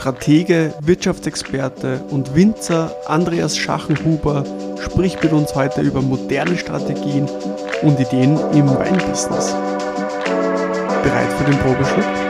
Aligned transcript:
Stratege, 0.00 0.72
Wirtschaftsexperte 0.80 2.00
und 2.08 2.34
Winzer 2.34 2.90
Andreas 3.06 3.58
Schachenhuber 3.58 4.44
spricht 4.80 5.22
mit 5.22 5.30
uns 5.34 5.54
heute 5.54 5.82
über 5.82 6.00
moderne 6.00 6.56
Strategien 6.56 7.28
und 7.82 8.00
Ideen 8.00 8.40
im 8.54 8.66
Weinbusiness. 8.66 9.54
Bereit 11.02 11.30
für 11.34 11.44
den 11.44 11.58
Probeschluck? 11.58 12.29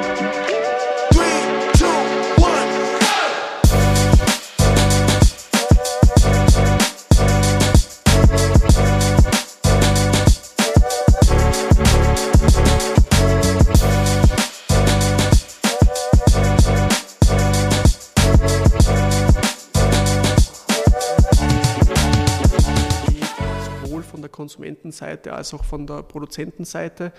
Konsumentenseite 25.00 25.32
als 25.32 25.54
auch 25.54 25.64
von 25.64 25.86
der 25.86 26.02
Produzentenseite, 26.02 27.12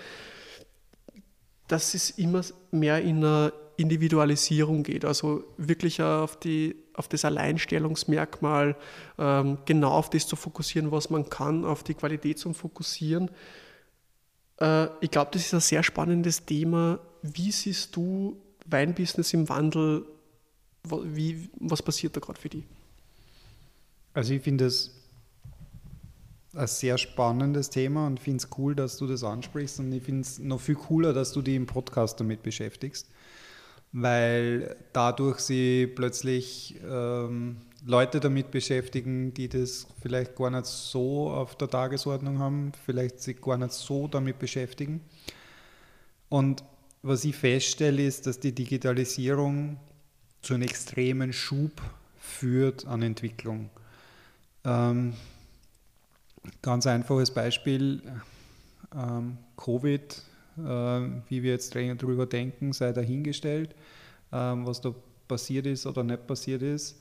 dass 1.67 1.93
es 1.93 2.11
immer 2.11 2.43
mehr 2.71 3.01
in 3.01 3.17
eine 3.17 3.53
Individualisierung 3.77 4.83
geht, 4.83 5.05
also 5.05 5.43
wirklich 5.57 6.01
auf, 6.01 6.37
die, 6.39 6.75
auf 6.93 7.07
das 7.07 7.25
Alleinstellungsmerkmal, 7.25 8.75
ähm, 9.17 9.57
genau 9.65 9.91
auf 9.91 10.09
das 10.09 10.27
zu 10.27 10.35
fokussieren, 10.35 10.91
was 10.91 11.09
man 11.09 11.29
kann, 11.29 11.65
auf 11.65 11.83
die 11.83 11.93
Qualität 11.93 12.37
zu 12.37 12.53
fokussieren. 12.53 13.31
Äh, 14.59 14.87
ich 14.99 15.09
glaube, 15.09 15.31
das 15.33 15.43
ist 15.45 15.53
ein 15.53 15.61
sehr 15.61 15.83
spannendes 15.83 16.45
Thema. 16.45 16.99
Wie 17.23 17.51
siehst 17.51 17.95
du 17.95 18.37
Weinbusiness 18.65 19.33
im 19.33 19.49
Wandel? 19.49 20.05
Wie, 20.83 21.49
was 21.59 21.81
passiert 21.81 22.15
da 22.15 22.19
gerade 22.19 22.39
für 22.39 22.49
dich? 22.49 22.63
Also 24.13 24.33
ich 24.33 24.41
finde 24.41 24.65
es 24.65 25.00
ein 26.53 26.67
sehr 26.67 26.97
spannendes 26.97 27.69
Thema 27.69 28.07
und 28.07 28.19
finde 28.19 28.37
es 28.37 28.49
cool, 28.57 28.75
dass 28.75 28.97
du 28.97 29.07
das 29.07 29.23
ansprichst 29.23 29.79
und 29.79 29.91
ich 29.91 30.03
finde 30.03 30.21
es 30.21 30.39
noch 30.39 30.59
viel 30.59 30.75
cooler, 30.75 31.13
dass 31.13 31.31
du 31.31 31.41
dich 31.41 31.55
im 31.55 31.65
Podcast 31.65 32.19
damit 32.19 32.43
beschäftigst, 32.43 33.07
weil 33.91 34.75
dadurch 34.93 35.39
sie 35.39 35.87
plötzlich 35.87 36.79
ähm, 36.87 37.57
Leute 37.85 38.19
damit 38.19 38.51
beschäftigen, 38.51 39.33
die 39.33 39.49
das 39.49 39.87
vielleicht 40.01 40.35
gar 40.35 40.49
nicht 40.51 40.65
so 40.65 41.29
auf 41.29 41.55
der 41.55 41.69
Tagesordnung 41.69 42.39
haben, 42.39 42.73
vielleicht 42.85 43.21
sich 43.21 43.41
gar 43.41 43.57
nicht 43.57 43.71
so 43.71 44.07
damit 44.07 44.37
beschäftigen. 44.37 45.01
Und 46.29 46.63
was 47.01 47.25
ich 47.25 47.35
feststelle, 47.35 48.05
ist, 48.05 48.27
dass 48.27 48.39
die 48.39 48.53
Digitalisierung 48.53 49.77
zu 50.41 50.53
einem 50.53 50.63
extremen 50.63 51.33
Schub 51.33 51.81
führt 52.19 52.85
an 52.85 53.01
Entwicklung. 53.01 53.69
Ähm, 54.63 55.13
Ganz 56.61 56.87
einfaches 56.87 57.31
Beispiel, 57.31 58.01
ähm, 58.95 59.37
Covid, 59.57 60.23
äh, 60.57 60.61
wie 60.61 61.43
wir 61.43 61.51
jetzt 61.51 61.75
darüber 61.75 62.25
denken, 62.25 62.73
sei 62.73 62.91
dahingestellt, 62.93 63.75
ähm, 64.31 64.65
was 64.65 64.81
da 64.81 64.93
passiert 65.27 65.65
ist 65.65 65.85
oder 65.85 66.03
nicht 66.03 66.25
passiert 66.27 66.61
ist. 66.61 66.99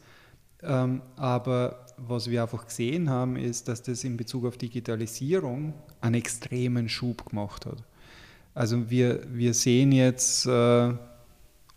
Ähm, 0.62 1.00
aber 1.16 1.86
was 1.96 2.28
wir 2.28 2.42
einfach 2.42 2.66
gesehen 2.66 3.08
haben, 3.08 3.36
ist, 3.36 3.68
dass 3.68 3.82
das 3.82 4.04
in 4.04 4.16
Bezug 4.16 4.44
auf 4.44 4.58
Digitalisierung 4.58 5.72
einen 6.00 6.16
extremen 6.16 6.88
Schub 6.88 7.30
gemacht 7.30 7.64
hat. 7.64 7.82
Also 8.54 8.90
wir, 8.90 9.22
wir 9.32 9.54
sehen 9.54 9.92
jetzt 9.92 10.46
äh, 10.46 10.92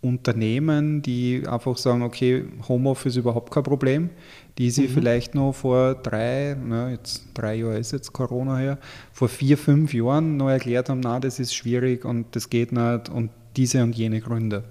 Unternehmen, 0.04 1.02
die 1.02 1.44
einfach 1.48 1.78
sagen, 1.78 2.04
okay, 2.04 2.44
Homeoffice 2.68 3.14
ist 3.14 3.18
überhaupt 3.18 3.52
kein 3.54 3.64
Problem, 3.64 4.09
die 4.58 4.70
sie 4.70 4.88
mhm. 4.88 4.90
vielleicht 4.90 5.34
noch 5.34 5.54
vor 5.54 5.96
drei, 5.96 6.58
na, 6.62 6.92
jetzt 6.92 7.23
drei 7.34 7.56
Jahre 7.56 7.78
ist 7.78 7.94
jetzt 7.94 8.12
Corona 8.12 8.58
her, 8.58 8.78
vor 9.14 9.30
vier, 9.30 9.58
fünf 9.58 9.94
Jahren 9.94 10.36
noch 10.36 10.50
erklärt 10.50 10.90
haben, 10.90 11.00
na, 11.00 11.19
das 11.19 11.40
ist 11.40 11.56
schwierig 11.56 12.03
und 12.03 12.36
das 12.36 12.50
geht 12.50 12.74
nicht 12.74 13.09
und 13.09 13.31
diese 13.56 13.81
und 13.81 13.96
jene 13.96 14.19
Gründe. 14.19 14.66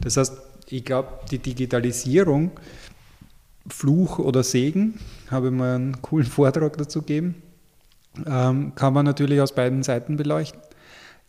Das 0.00 0.16
heißt, 0.16 0.34
ich 0.68 0.84
glaube, 0.84 1.08
die 1.30 1.38
Digitalisierung, 1.38 2.52
Fluch 3.68 4.20
oder 4.20 4.44
Segen, 4.44 4.94
habe 5.30 5.48
ich 5.48 5.52
mal 5.52 5.74
einen 5.74 6.02
coolen 6.02 6.26
Vortrag 6.30 6.76
dazu 6.76 7.00
gegeben, 7.00 7.42
ähm, 8.26 8.74
kann 8.76 8.94
man 8.94 9.04
natürlich 9.04 9.40
aus 9.40 9.52
beiden 9.52 9.82
Seiten 9.82 10.16
beleuchten. 10.16 10.60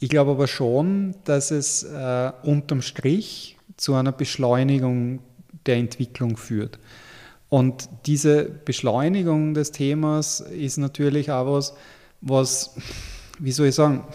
Ich 0.01 0.07
glaube 0.07 0.31
aber 0.31 0.47
schon, 0.47 1.15
dass 1.25 1.51
es 1.51 1.83
äh, 1.83 2.31
unterm 2.43 2.81
Strich 2.81 3.57
zu 3.75 3.95
einer 3.95 4.13
Beschleunigung 4.13 5.19
der 5.65 5.75
Entwicklung 5.75 6.37
führt. 6.37 6.79
Und 7.49 7.89
diese 8.05 8.45
Beschleunigung 8.45 9.53
des 9.53 9.71
Themas 9.71 10.39
ist 10.39 10.77
natürlich 10.77 11.31
auch 11.31 11.51
was, 11.51 11.73
was, 12.21 12.75
wie 13.39 13.51
soll 13.51 13.67
ich 13.67 13.75
sagen, 13.75 14.05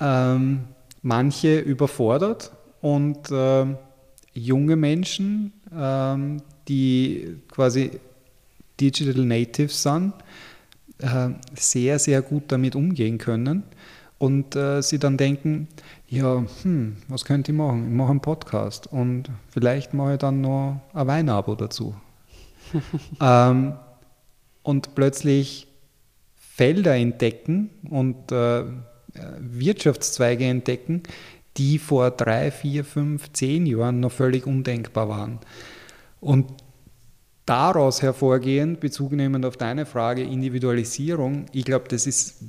ähm, 0.00 0.64
manche 1.02 1.58
überfordert 1.58 2.52
und 2.80 3.30
äh, 3.30 3.66
junge 4.32 4.76
Menschen, 4.76 5.52
ähm, 5.76 6.40
die 6.68 7.36
quasi 7.50 7.90
Digital 8.80 9.24
Natives 9.24 9.82
sind, 9.82 10.14
äh, 11.00 11.30
sehr, 11.54 11.98
sehr 11.98 12.22
gut 12.22 12.44
damit 12.48 12.76
umgehen 12.76 13.18
können 13.18 13.64
und 14.18 14.56
äh, 14.56 14.82
sie 14.82 14.98
dann 14.98 15.16
denken, 15.16 15.68
ja, 16.08 16.44
hm, 16.62 16.96
was 17.08 17.24
könnte 17.24 17.52
ich 17.52 17.58
machen? 17.58 17.84
Ich 17.84 17.94
mache 17.94 18.10
einen 18.10 18.20
Podcast 18.20 18.86
und 18.92 19.30
vielleicht 19.48 19.94
mache 19.94 20.14
ich 20.14 20.18
dann 20.18 20.40
noch 20.40 20.80
ein 20.92 21.06
Weinabo 21.06 21.54
dazu. 21.54 21.94
ähm, 23.20 23.74
und 24.62 24.94
plötzlich 24.94 25.68
Felder 26.34 26.96
entdecken 26.96 27.70
und 27.88 28.32
äh, 28.32 28.64
Wirtschaftszweige 29.38 30.44
entdecken, 30.44 31.02
die 31.56 31.78
vor 31.78 32.10
drei, 32.10 32.50
vier, 32.50 32.84
fünf, 32.84 33.32
zehn 33.32 33.66
Jahren 33.66 34.00
noch 34.00 34.12
völlig 34.12 34.46
undenkbar 34.46 35.08
waren. 35.08 35.38
Und 36.20 36.46
daraus 37.46 38.02
hervorgehend, 38.02 38.80
Bezug 38.80 39.12
nehmend 39.12 39.46
auf 39.46 39.56
deine 39.56 39.86
Frage, 39.86 40.22
Individualisierung, 40.22 41.46
ich 41.52 41.64
glaube, 41.64 41.86
das 41.88 42.06
ist 42.06 42.44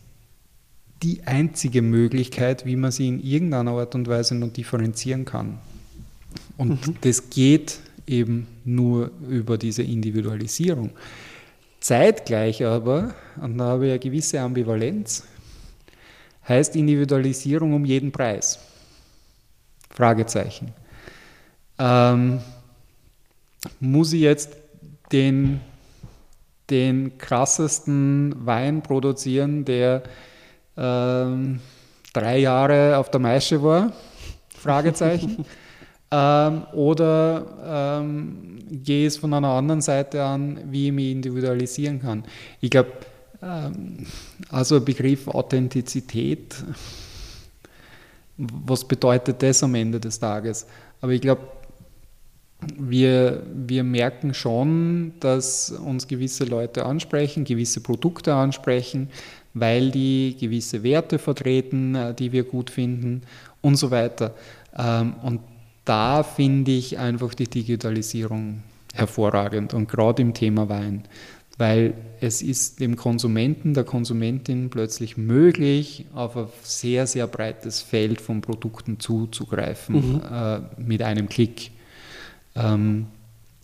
die 1.04 1.22
einzige 1.26 1.82
Möglichkeit, 1.82 2.66
wie 2.66 2.76
man 2.76 2.92
sie 2.92 3.08
in 3.08 3.24
irgendeiner 3.24 3.72
Art 3.72 3.96
und 3.96 4.08
Weise 4.08 4.36
noch 4.36 4.52
differenzieren 4.52 5.26
kann. 5.26 5.60
Und 6.58 6.88
mhm. 6.88 6.96
das 7.02 7.30
geht 7.30 7.80
eben 8.06 8.48
nur 8.66 9.12
über 9.30 9.58
diese 9.58 9.84
Individualisierung. 9.84 10.92
Zeitgleich 11.80 12.66
aber, 12.66 13.14
und 13.42 13.58
da 13.58 13.66
habe 13.66 13.86
ich 13.86 13.92
eine 13.92 14.00
gewisse 14.00 14.42
Ambivalenz, 14.42 15.24
heißt 16.48 16.76
Individualisierung 16.76 17.74
um 17.74 17.86
jeden 17.86 18.12
Preis. 18.12 18.60
Fragezeichen. 19.90 20.74
Ähm, 21.78 22.42
muss 23.80 24.12
ich 24.12 24.22
jetzt 24.22 24.58
den, 25.12 25.62
den 26.70 27.18
krassesten 27.18 28.36
Wein 28.46 28.81
produzieren, 28.81 29.64
der 29.64 30.04
ähm, 30.80 31.60
drei 32.14 32.40
Jahre 32.40 32.98
auf 32.98 33.12
der 33.12 33.20
Maische 33.20 33.62
war? 33.62 33.92
Fragezeichen. 34.58 35.46
ähm, 36.12 36.64
oder 36.74 38.02
ähm, 38.02 38.60
gehe 38.72 39.08
es 39.08 39.18
von 39.18 39.34
einer 39.34 39.50
anderen 39.50 39.82
Seite 39.82 40.24
an, 40.24 40.60
wie 40.72 40.88
ich 40.88 40.94
mich 40.94 41.12
individualisieren 41.12 42.02
kann? 42.02 42.24
Ich 42.62 42.70
glaube, 42.70 42.92
ähm, 43.42 44.06
also 44.50 44.82
Begriff 44.82 45.28
Authentizität, 45.28 46.56
was 48.38 48.88
bedeutet 48.88 49.44
das 49.44 49.62
am 49.64 49.76
Ende 49.76 50.00
des 50.00 50.20
Tages? 50.20 50.66
Aber 51.02 51.12
ich 51.12 51.22
glaube, 51.22 51.42
wir, 52.78 53.44
wir 53.54 53.84
merken 53.84 54.34
schon, 54.34 55.14
dass 55.20 55.72
uns 55.72 56.08
gewisse 56.08 56.44
Leute 56.44 56.86
ansprechen, 56.86 57.46
gewisse 57.46 57.82
Produkte 57.82 58.34
ansprechen, 58.34 59.10
weil 59.54 59.92
die 59.92 60.36
gewisse 60.40 60.84
Werte 60.84 61.19
vertreten, 61.19 61.96
äh, 61.96 62.13
die 62.13 62.31
wir 62.31 62.44
gut 62.44 62.69
finden 62.69 63.22
und 63.62 63.75
so 63.75 63.92
weiter. 63.92 64.34
Ähm, 64.78 65.13
und 65.24 65.42
da 65.86 66.24
finde 66.24 66.72
ich 66.72 67.00
einfach 67.00 67.34
die 67.34 67.48
Digitalisierung 67.48 68.63
hervorragend 68.94 69.74
und 69.74 69.90
gerade 69.90 70.22
im 70.22 70.34
Thema 70.34 70.69
Wein, 70.69 71.04
weil 71.57 71.94
es 72.22 72.42
ist 72.42 72.80
dem 72.80 72.96
Konsumenten, 72.96 73.74
der 73.74 73.84
Konsumentin 73.84 74.69
plötzlich 74.69 75.18
möglich, 75.18 76.06
auf 76.13 76.38
ein 76.38 76.48
sehr, 76.63 77.07
sehr 77.07 77.28
breites 77.28 77.81
Feld 77.81 78.22
von 78.22 78.42
Produkten 78.42 79.00
zuzugreifen 79.00 80.13
mhm. 80.13 80.22
äh, 80.31 80.60
mit 80.78 81.01
einem 81.01 81.28
Klick. 81.28 81.72
Ähm, 82.56 83.07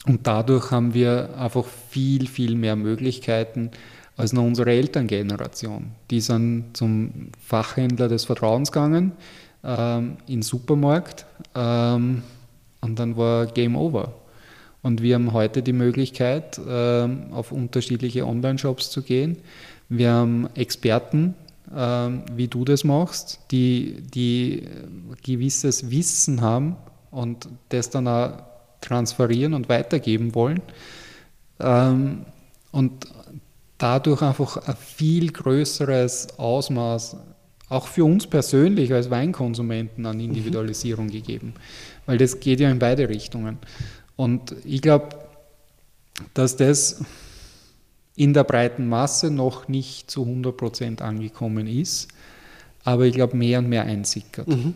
und 0.05 0.27
dadurch 0.27 0.71
haben 0.71 0.93
wir 0.93 1.37
einfach 1.37 1.65
viel, 1.89 2.27
viel 2.27 2.55
mehr 2.55 2.75
Möglichkeiten, 2.75 3.71
als 4.17 4.33
noch 4.33 4.43
unsere 4.43 4.71
Elterngeneration. 4.71 5.91
Die 6.09 6.21
sind 6.21 6.71
zum 6.73 7.29
Fachhändler 7.39 8.07
des 8.07 8.25
Vertrauens 8.25 8.71
gegangen, 8.71 9.11
ähm, 9.63 10.17
in 10.27 10.35
den 10.35 10.41
Supermarkt, 10.41 11.25
ähm, 11.53 12.23
und 12.81 12.99
dann 12.99 13.17
war 13.17 13.47
Game 13.47 13.75
Over. 13.75 14.13
Und 14.83 15.01
wir 15.01 15.15
haben 15.15 15.33
heute 15.33 15.63
die 15.63 15.73
Möglichkeit, 15.73 16.61
ähm, 16.67 17.27
auf 17.31 17.51
unterschiedliche 17.51 18.27
Online-Shops 18.27 18.91
zu 18.91 19.01
gehen. 19.01 19.37
Wir 19.89 20.11
haben 20.11 20.47
Experten, 20.53 21.33
ähm, 21.75 22.21
wie 22.35 22.47
du 22.47 22.63
das 22.63 22.83
machst, 22.83 23.39
die, 23.49 24.03
die 24.13 24.67
gewisses 25.23 25.89
Wissen 25.89 26.41
haben 26.41 26.75
und 27.09 27.49
das 27.69 27.89
dann 27.89 28.07
auch 28.07 28.33
transferieren 28.81 29.55
und 29.55 29.69
weitergeben 29.69 30.35
wollen. 30.35 30.61
Ähm, 31.59 32.25
und 32.71 33.07
dadurch 33.85 34.23
einfach 34.23 34.57
ein 34.67 34.75
viel 34.75 35.31
größeres 35.31 36.39
Ausmaß, 36.39 37.17
auch 37.69 37.87
für 37.87 38.03
uns 38.03 38.25
persönlich 38.25 38.91
als 38.91 39.11
Weinkonsumenten, 39.11 40.07
an 40.07 40.19
Individualisierung 40.19 41.05
mhm. 41.05 41.11
gegeben. 41.11 41.53
Weil 42.07 42.17
das 42.17 42.39
geht 42.39 42.59
ja 42.59 42.71
in 42.71 42.79
beide 42.79 43.07
Richtungen. 43.09 43.59
Und 44.15 44.55
ich 44.65 44.81
glaube, 44.81 45.09
dass 46.33 46.55
das 46.55 47.03
in 48.15 48.33
der 48.33 48.43
breiten 48.43 48.87
Masse 48.87 49.29
noch 49.29 49.67
nicht 49.67 50.09
zu 50.09 50.23
100 50.23 50.57
Prozent 50.57 51.01
angekommen 51.03 51.67
ist, 51.67 52.07
aber 52.83 53.05
ich 53.05 53.13
glaube, 53.13 53.37
mehr 53.37 53.59
und 53.59 53.69
mehr 53.69 53.83
einsickert. 53.83 54.47
Mhm. 54.47 54.73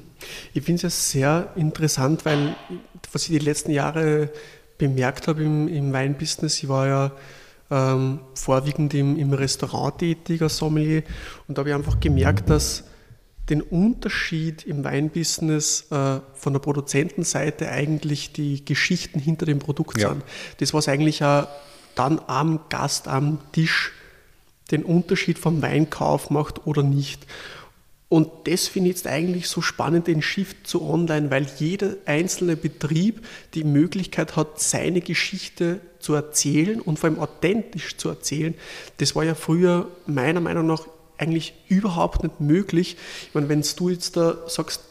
Ich 0.53 0.61
finde 0.63 0.85
es 0.85 1.13
ja 1.13 1.43
sehr 1.45 1.53
interessant, 1.55 2.25
weil 2.25 2.55
was 3.11 3.23
ich 3.23 3.29
die 3.29 3.43
letzten 3.43 3.71
Jahre 3.71 4.29
bemerkt 4.77 5.27
habe 5.27 5.43
im, 5.43 5.67
im 5.67 5.93
Weinbusiness, 5.93 6.61
ich 6.61 6.69
war 6.69 6.87
ja 6.87 7.11
ähm, 7.71 8.19
vorwiegend 8.33 8.93
im, 8.93 9.17
im 9.17 9.33
Restaurant 9.33 9.97
tätiger 9.99 10.49
Sommelier 10.49 11.03
und 11.47 11.57
da 11.57 11.61
habe 11.61 11.69
ich 11.69 11.75
einfach 11.75 11.99
gemerkt, 11.99 12.49
dass 12.49 12.83
den 13.49 13.61
Unterschied 13.61 14.63
im 14.63 14.83
Weinbusiness 14.83 15.87
äh, 15.91 16.19
von 16.33 16.53
der 16.53 16.59
Produzentenseite 16.59 17.69
eigentlich 17.69 18.31
die 18.31 18.63
Geschichten 18.63 19.19
hinter 19.19 19.45
dem 19.45 19.59
Produkt 19.59 19.99
ja. 19.99 20.09
sind. 20.09 20.23
Das, 20.59 20.73
was 20.73 20.87
eigentlich 20.87 21.23
auch 21.23 21.47
dann 21.95 22.21
am 22.27 22.61
Gast 22.69 23.07
am 23.07 23.39
Tisch 23.51 23.91
den 24.71 24.83
Unterschied 24.83 25.39
vom 25.39 25.61
Weinkauf 25.61 26.29
macht 26.29 26.67
oder 26.67 26.83
nicht. 26.83 27.25
Und 28.09 28.31
das 28.45 28.67
finde 28.67 28.89
ich 28.89 28.97
jetzt 28.97 29.07
eigentlich 29.07 29.47
so 29.47 29.61
spannend, 29.61 30.07
den 30.07 30.23
Shift 30.23 30.65
zu 30.65 30.81
online, 30.83 31.29
weil 31.29 31.45
jeder 31.57 31.93
einzelne 32.05 32.57
Betrieb 32.57 33.25
die 33.53 33.63
Möglichkeit 33.63 34.35
hat, 34.35 34.59
seine 34.59 34.99
Geschichte 34.99 35.79
zu 35.99 36.15
erzählen 36.15 36.81
und 36.81 36.97
vor 36.97 37.09
allem 37.09 37.19
authentisch 37.19 37.97
zu 37.97 38.09
erzählen. 38.09 38.55
Das 38.97 39.15
war 39.15 39.23
ja 39.23 39.35
früher 39.35 39.89
meiner 40.07 40.39
Meinung 40.39 40.65
nach 40.65 40.87
eigentlich 41.19 41.53
überhaupt 41.67 42.23
nicht 42.23 42.39
möglich. 42.39 42.97
Ich 43.27 43.33
meine, 43.35 43.47
wenn 43.47 43.63
du 43.75 43.89
jetzt 43.89 44.17
da 44.17 44.37
sagst, 44.47 44.81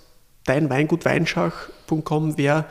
dein 0.45 0.71
Weingut 0.71 1.05
Weinschach.com 1.05 2.39
wäre 2.39 2.67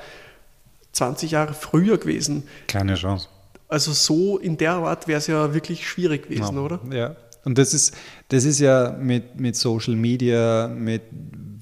20 0.93 1.31
Jahre 1.31 1.53
früher 1.53 1.97
gewesen. 1.97 2.47
Keine 2.67 2.95
Chance. 2.95 3.27
Also 3.67 3.91
so 3.91 4.37
in 4.37 4.55
der 4.57 4.73
Art 4.73 5.09
wäre 5.09 5.17
es 5.17 5.27
ja 5.27 5.53
wirklich 5.53 5.89
schwierig 5.89 6.29
gewesen, 6.29 6.55
ja. 6.55 6.61
oder? 6.61 6.79
Ja. 6.91 7.15
Und 7.47 7.57
das 7.57 7.73
ist, 7.73 7.95
das 8.27 8.43
ist 8.43 8.59
ja 8.59 8.93
mit, 8.99 9.39
mit 9.39 9.55
Social 9.55 9.95
Media, 9.95 10.67
mit 10.67 11.03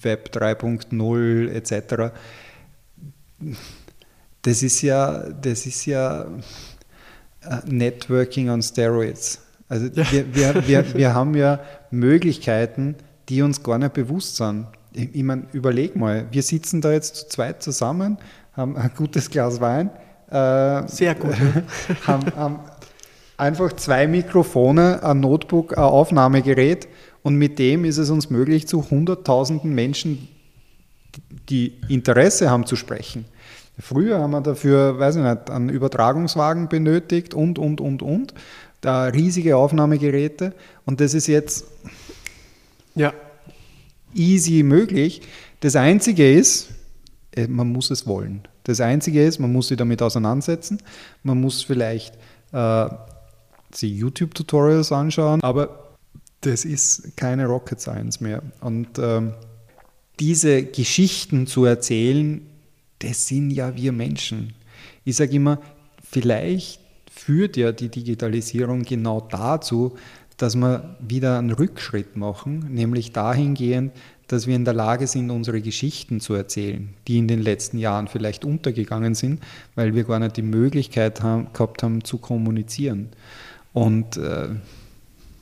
Web 0.02 0.32
3.0 0.34 1.48
etc. 1.52 2.12
Das 4.42 4.64
ist 4.64 4.82
ja, 4.82 5.30
das 5.30 5.68
ist 5.68 5.86
ja 5.86 6.24
äh, 6.24 7.58
Networking 7.68 8.50
on 8.50 8.64
Steroids. 8.64 9.42
Also 9.70 9.86
ja. 9.94 10.12
wir, 10.12 10.34
wir, 10.34 10.68
wir, 10.68 10.94
wir 10.96 11.14
haben 11.14 11.36
ja 11.36 11.60
Möglichkeiten, 11.92 12.96
die 13.30 13.44
uns 13.44 13.62
gar 13.62 13.78
nicht 13.78 13.94
bewusst 13.94 14.38
sind. 14.38 14.66
Ich, 14.92 15.14
ich 15.14 15.24
meine, 15.24 15.44
überleg 15.52 15.96
mal, 15.96 16.26
wir 16.32 16.42
sitzen 16.42 16.82
da 16.82 16.94
jetzt 16.94 17.16
zu 17.16 17.30
zweit 17.30 17.62
zusammen, 17.62 18.18
haben 18.54 18.76
ein 18.76 18.90
gutes 18.98 19.30
Glas 19.30 19.62
Wein. 19.62 19.92
Äh, 20.32 20.88
Sehr 20.88 21.14
gut. 21.14 21.36
haben, 22.08 22.36
haben 22.36 22.60
einfach 23.38 23.74
zwei 23.74 24.08
Mikrofone, 24.08 25.04
ein 25.04 25.20
Notebook, 25.20 25.78
ein 25.78 25.84
Aufnahmegerät 25.84 26.88
und 27.24 27.36
mit 27.36 27.60
dem 27.60 27.86
ist 27.86 27.98
es 27.98 28.10
uns 28.10 28.30
möglich, 28.30 28.68
zu 28.68 28.90
hunderttausenden 28.90 29.74
Menschen, 29.74 30.28
die 31.50 31.74
Interesse 31.88 32.50
haben, 32.50 32.66
zu 32.66 32.76
sprechen. 32.76 33.26
Früher 33.80 34.20
haben 34.20 34.32
wir 34.32 34.42
dafür, 34.42 35.00
weiß 35.00 35.18
ich 35.18 35.24
nicht, 35.24 35.50
einen 35.50 35.70
Übertragungswagen 35.70 36.70
benötigt 36.70 37.34
und, 37.34 37.60
und, 37.60 37.82
und, 37.82 38.02
und 38.02 38.34
da 38.82 39.06
riesige 39.06 39.58
Aufnahmegeräte 39.58 40.54
und 40.86 41.02
das 41.02 41.14
ist 41.14 41.28
jetzt 41.28 41.66
ja. 42.94 43.14
easy 44.14 44.64
möglich. 44.64 45.22
Das 45.60 45.76
Einzige 45.76 46.32
ist, 46.32 46.70
äh, 47.36 47.48
man 47.48 47.72
muss 47.72 47.92
es 47.92 48.08
wollen. 48.08 48.48
Das 48.64 48.80
Einzige 48.80 49.26
ist, 49.26 49.40
man 49.40 49.52
muss 49.52 49.68
sich 49.68 49.78
damit 49.78 50.02
auseinandersetzen, 50.02 50.80
man 51.24 51.42
muss 51.42 51.64
vielleicht 51.64 52.16
äh, 52.52 52.88
sich 53.77 53.94
YouTube-Tutorials 53.94 54.92
anschauen, 54.92 55.42
aber 55.42 55.95
das 56.42 56.66
ist 56.66 57.16
keine 57.18 57.48
Rocket 57.48 57.80
Science 57.80 58.22
mehr. 58.22 58.42
Und 58.62 59.00
ähm, 59.00 59.33
diese 60.19 60.63
Geschichten 60.63 61.48
zu 61.48 61.66
erzählen, 61.66 62.42
das 63.00 63.27
sind 63.27 63.51
ja 63.51 63.75
wir 63.75 63.92
Menschen. 63.92 64.54
Ich 65.04 65.18
sage 65.18 65.33
immer, 65.33 65.60
vielleicht 66.04 66.80
führt 67.12 67.57
ja 67.57 67.72
die 67.72 67.89
Digitalisierung 67.89 68.83
genau 68.83 69.22
dazu, 69.22 69.95
dass 70.38 70.56
wir 70.56 70.98
wieder 71.00 71.39
einen 71.39 71.51
Rückschritt 71.51 72.18
machen, 72.18 72.74
nämlich 72.74 73.13
dahingehend, 73.13 73.94
dass 74.27 74.48
wir 74.48 74.56
in 74.56 74.66
der 74.66 74.74
Lage 74.74 75.07
sind, 75.07 75.30
unsere 75.30 75.62
Geschichten 75.62 76.19
zu 76.19 76.33
erzählen, 76.33 76.89
die 77.07 77.18
in 77.18 77.27
den 77.27 77.42
letzten 77.42 77.77
Jahren 77.77 78.07
vielleicht 78.07 78.44
untergegangen 78.44 79.16
sind, 79.16 79.42
weil 79.75 79.94
wir 79.94 80.04
gar 80.04 80.19
nicht 80.19 80.38
die 80.38 80.42
Möglichkeit 80.42 81.22
haben, 81.22 81.48
gehabt 81.54 81.83
haben 81.83 82.04
zu 82.04 82.18
kommunizieren. 82.18 83.10
Und 83.75 84.16
äh, 84.16 84.48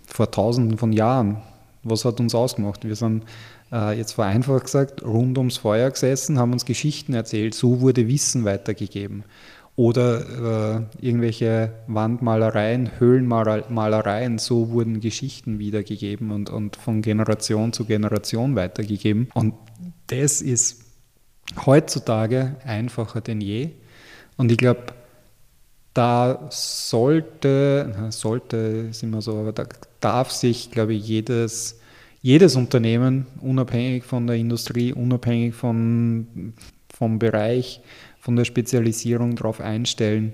vor 0.08 0.32
tausenden 0.32 0.80
von 0.80 0.92
Jahren, 0.92 1.38
was 1.84 2.04
hat 2.04 2.20
uns 2.20 2.34
ausgemacht? 2.34 2.84
Wir 2.84 2.96
sind 2.96 3.26
äh, 3.72 3.96
jetzt 3.96 4.14
vereinfacht 4.14 4.64
gesagt 4.64 5.04
rund 5.04 5.38
ums 5.38 5.58
Feuer 5.58 5.92
gesessen, 5.92 6.40
haben 6.40 6.52
uns 6.52 6.66
Geschichten 6.66 7.14
erzählt, 7.14 7.54
so 7.54 7.80
wurde 7.80 8.08
Wissen 8.08 8.44
weitergegeben 8.44 9.24
oder 9.76 10.88
äh, 11.00 11.06
irgendwelche 11.06 11.74
Wandmalereien, 11.86 13.00
Höhlenmalereien, 13.00 14.40
so 14.40 14.72
wurden 14.72 15.00
Geschichten 15.00 15.60
wiedergegeben 15.60 16.32
und, 16.32 16.50
und 16.50 16.76
von 16.76 17.04
Generation 17.04 17.72
zu 17.72 17.86
Generation 17.86 18.56
weitergegeben. 18.56 19.30
Und 19.36 19.54
das 20.08 20.42
ist 20.42 20.86
heutzutage 21.68 22.56
einfacher 22.66 23.22
denn 23.22 23.42
je. 23.42 23.70
Und 24.38 24.52
ich 24.52 24.58
glaube, 24.58 24.86
da 25.94 26.48
sollte, 26.50 28.10
sollte 28.10 28.88
ist 28.90 29.04
immer 29.04 29.22
so, 29.22 29.38
aber 29.38 29.52
da 29.52 29.66
darf 30.00 30.32
sich, 30.32 30.72
glaube 30.72 30.94
ich, 30.94 31.08
jedes, 31.08 31.80
jedes 32.22 32.56
Unternehmen, 32.56 33.28
unabhängig 33.42 34.04
von 34.04 34.26
der 34.26 34.38
Industrie, 34.38 34.94
unabhängig 34.94 35.54
von, 35.54 36.54
vom 36.94 37.20
Bereich, 37.20 37.82
von 38.20 38.36
der 38.36 38.46
Spezialisierung 38.46 39.36
darauf 39.36 39.62
einstellen, 39.62 40.34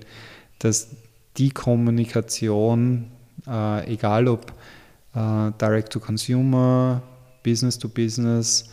dass 0.60 0.88
die 1.36 1.50
Kommunikation, 1.50 3.06
äh, 3.46 3.92
egal 3.92 4.28
ob 4.28 4.52
äh, 5.14 5.50
Direct 5.60 5.92
to 5.92 6.00
Consumer, 6.00 7.02
Business 7.42 7.78
to 7.78 7.88
Business, 7.88 8.70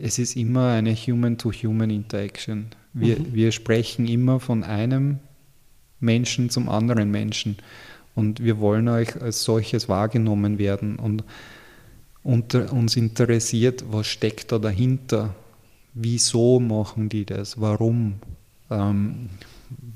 es 0.00 0.18
ist 0.18 0.36
immer 0.36 0.70
eine 0.70 0.94
Human-to-Human 0.94 1.90
Interaction. 1.90 2.68
Wir, 2.94 3.18
mhm. 3.18 3.34
wir 3.34 3.52
sprechen 3.52 4.06
immer 4.06 4.40
von 4.40 4.64
einem 4.64 5.18
Menschen 6.02 6.50
zum 6.50 6.68
anderen 6.68 7.10
Menschen 7.10 7.56
und 8.14 8.42
wir 8.42 8.58
wollen 8.58 8.88
euch 8.88 9.20
als 9.20 9.42
solches 9.42 9.88
wahrgenommen 9.88 10.58
werden 10.58 10.96
und 10.96 11.24
unter, 12.22 12.72
uns 12.72 12.96
interessiert, 12.96 13.84
was 13.90 14.06
steckt 14.06 14.52
da 14.52 14.58
dahinter, 14.58 15.34
wieso 15.94 16.60
machen 16.60 17.08
die 17.08 17.24
das, 17.24 17.60
warum 17.60 18.14
ähm, 18.70 19.28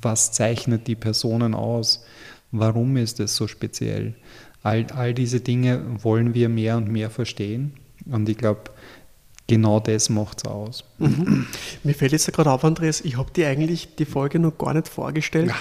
was 0.00 0.32
zeichnet 0.32 0.86
die 0.86 0.94
Personen 0.94 1.54
aus? 1.54 2.04
Warum 2.52 2.96
ist 2.96 3.20
es 3.20 3.36
so 3.36 3.46
speziell? 3.46 4.14
All, 4.62 4.86
all 4.94 5.14
diese 5.14 5.40
Dinge 5.40 5.82
wollen 6.02 6.34
wir 6.34 6.48
mehr 6.48 6.76
und 6.76 6.88
mehr 6.88 7.10
verstehen. 7.10 7.72
Und 8.06 8.28
ich 8.28 8.38
glaube, 8.38 8.70
genau 9.46 9.80
das 9.80 10.08
macht 10.08 10.38
es 10.38 10.50
aus. 10.50 10.84
Mhm. 10.98 11.46
Mir 11.84 11.94
fällt 11.94 12.12
jetzt 12.12 12.32
gerade 12.32 12.50
auf, 12.50 12.64
Andreas, 12.64 13.00
ich 13.00 13.16
habe 13.16 13.30
dir 13.30 13.48
eigentlich 13.48 13.94
die 13.96 14.04
Folge 14.04 14.38
noch 14.38 14.56
gar 14.58 14.74
nicht 14.74 14.88
vorgestellt. 14.88 15.52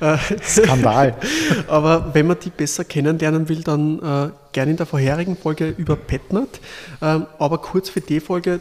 Ja. 0.00 0.14
Äh, 0.14 0.18
Skandal. 0.42 1.16
Aber 1.68 2.14
wenn 2.14 2.26
man 2.26 2.38
die 2.40 2.50
besser 2.50 2.84
kennenlernen 2.84 3.48
will, 3.48 3.62
dann 3.62 3.98
äh, 3.98 4.30
gerne 4.52 4.70
in 4.70 4.76
der 4.76 4.86
vorherigen 4.86 5.36
Folge 5.36 5.74
über 5.76 5.96
Petnat. 5.96 6.60
Ähm, 7.02 7.26
aber 7.38 7.58
kurz 7.58 7.88
für 7.88 8.00
die 8.00 8.20
Folge, 8.20 8.60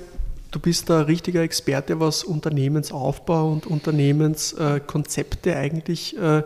Du 0.53 0.59
bist 0.59 0.91
ein 0.91 1.01
richtiger 1.05 1.41
Experte, 1.41 1.99
was 1.99 2.23
Unternehmensaufbau 2.23 3.51
und 3.51 3.65
Unternehmenskonzepte 3.65 5.49
äh, 5.49 5.55
eigentlich 5.55 6.15
äh, 6.15 6.43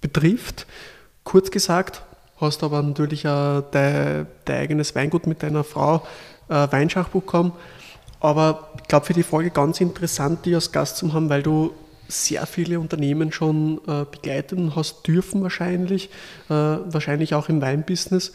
betrifft. 0.00 0.68
Kurz 1.24 1.50
gesagt, 1.50 2.04
hast 2.40 2.62
aber 2.62 2.80
natürlich 2.80 3.26
auch 3.26 3.62
dein, 3.72 4.28
dein 4.44 4.60
eigenes 4.60 4.94
Weingut 4.94 5.26
mit 5.26 5.42
deiner 5.42 5.64
Frau, 5.64 6.06
äh, 6.48 6.68
Weinschachbuch 6.70 7.22
bekommen. 7.22 7.52
Aber 8.20 8.70
ich 8.80 8.88
glaube, 8.88 9.06
für 9.06 9.12
die 9.12 9.22
Folge 9.22 9.50
ganz 9.50 9.80
interessant, 9.80 10.44
die 10.44 10.54
als 10.54 10.72
Gast 10.72 10.96
zu 10.96 11.12
haben, 11.12 11.28
weil 11.28 11.42
du 11.42 11.72
sehr 12.08 12.46
viele 12.46 12.80
Unternehmen 12.80 13.32
schon 13.32 13.80
äh, 13.86 14.04
begleitet 14.10 14.58
und 14.58 14.74
hast 14.74 15.06
dürfen 15.06 15.42
wahrscheinlich, 15.42 16.08
äh, 16.48 16.54
wahrscheinlich 16.54 17.34
auch 17.34 17.48
im 17.48 17.60
Weinbusiness. 17.60 18.32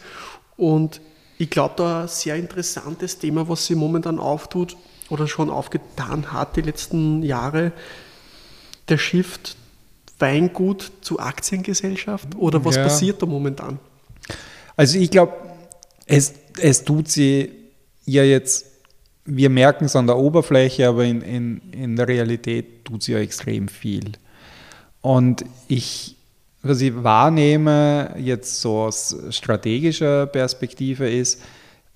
Und 0.56 1.00
ich 1.38 1.50
glaube, 1.50 1.74
da 1.76 2.02
ein 2.02 2.08
sehr 2.08 2.36
interessantes 2.36 3.18
Thema, 3.18 3.48
was 3.48 3.66
sie 3.66 3.74
momentan 3.74 4.18
auftut 4.18 4.76
oder 5.10 5.26
schon 5.26 5.50
aufgetan 5.50 6.32
hat 6.32 6.56
die 6.56 6.62
letzten 6.62 7.22
Jahre, 7.22 7.72
der 8.88 8.98
Shift 8.98 9.56
Weingut 10.18 10.92
zu 11.00 11.18
Aktiengesellschaft 11.18 12.28
oder 12.36 12.64
was 12.64 12.76
ja. 12.76 12.84
passiert 12.84 13.20
da 13.20 13.26
momentan? 13.26 13.80
Also 14.76 14.98
ich 14.98 15.10
glaube, 15.10 15.32
es, 16.06 16.34
es 16.58 16.84
tut 16.84 17.08
sie 17.08 17.63
ja 18.04 18.22
jetzt, 18.22 18.66
wir 19.24 19.50
merken 19.50 19.86
es 19.86 19.96
an 19.96 20.06
der 20.06 20.18
Oberfläche, 20.18 20.88
aber 20.88 21.04
in, 21.04 21.22
in, 21.22 21.60
in 21.72 21.96
der 21.96 22.08
Realität 22.08 22.84
tut 22.84 23.02
sie 23.02 23.12
ja 23.12 23.18
extrem 23.18 23.68
viel. 23.68 24.12
Und 25.00 25.44
ich, 25.68 26.16
was 26.62 26.80
ich 26.80 27.02
wahrnehme, 27.02 28.14
jetzt 28.18 28.60
so 28.60 28.78
aus 28.78 29.16
strategischer 29.30 30.26
Perspektive 30.26 31.08
ist, 31.08 31.42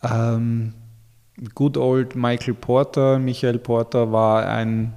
ähm, 0.03 0.75
good 1.55 1.77
old 1.77 2.17
Michael 2.17 2.55
Porter, 2.55 3.19
Michael 3.19 3.59
Porter 3.59 4.13
war 4.13 4.47
ein 4.47 4.95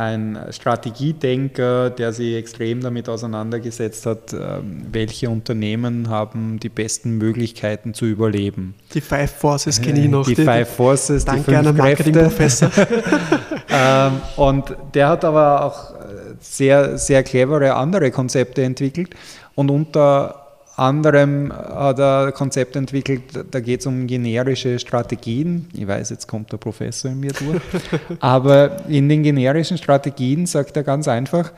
ein 0.00 0.38
Strategiedenker, 0.50 1.90
der 1.90 2.12
sich 2.12 2.34
extrem 2.34 2.80
damit 2.80 3.08
auseinandergesetzt 3.08 4.06
hat, 4.06 4.32
ähm, 4.32 4.86
welche 4.90 5.28
Unternehmen 5.28 6.08
haben 6.08 6.58
die 6.58 6.70
besten 6.70 7.18
Möglichkeiten 7.18 7.92
zu 7.92 8.06
überleben. 8.06 8.74
Die 8.94 9.02
Five 9.02 9.30
Forces 9.30 9.80
kenne 9.82 10.00
ich 10.00 10.10
noch. 10.10 10.26
Die, 10.26 10.34
die 10.34 10.44
Five 10.44 10.68
Forces, 10.74 11.26
danke 11.26 11.50
die 11.50 11.56
fünf 11.56 11.76
Marketingprofessor. 11.76 12.70
ähm, 13.68 14.12
und 14.36 14.74
der 14.94 15.08
hat 15.10 15.24
aber 15.24 15.64
auch 15.66 15.94
sehr, 16.40 16.96
sehr 16.96 17.22
clevere 17.22 17.74
andere 17.74 18.10
Konzepte 18.10 18.62
entwickelt. 18.62 19.10
Und 19.54 19.70
unter 19.70 20.39
anderem 20.80 21.52
hat 21.52 21.98
er 21.98 22.26
ein 22.26 22.32
Konzept 22.32 22.74
entwickelt, 22.74 23.22
da 23.50 23.60
geht 23.60 23.80
es 23.80 23.86
um 23.86 24.06
generische 24.06 24.78
Strategien. 24.78 25.68
Ich 25.74 25.86
weiß, 25.86 26.10
jetzt 26.10 26.26
kommt 26.26 26.50
der 26.52 26.56
Professor 26.56 27.10
in 27.10 27.20
mir 27.20 27.32
durch. 27.32 27.60
Aber 28.20 28.88
in 28.88 29.08
den 29.08 29.22
generischen 29.22 29.78
Strategien 29.78 30.46
sagt 30.46 30.76
er 30.76 30.82
ganz 30.82 31.06
einfach, 31.06 31.52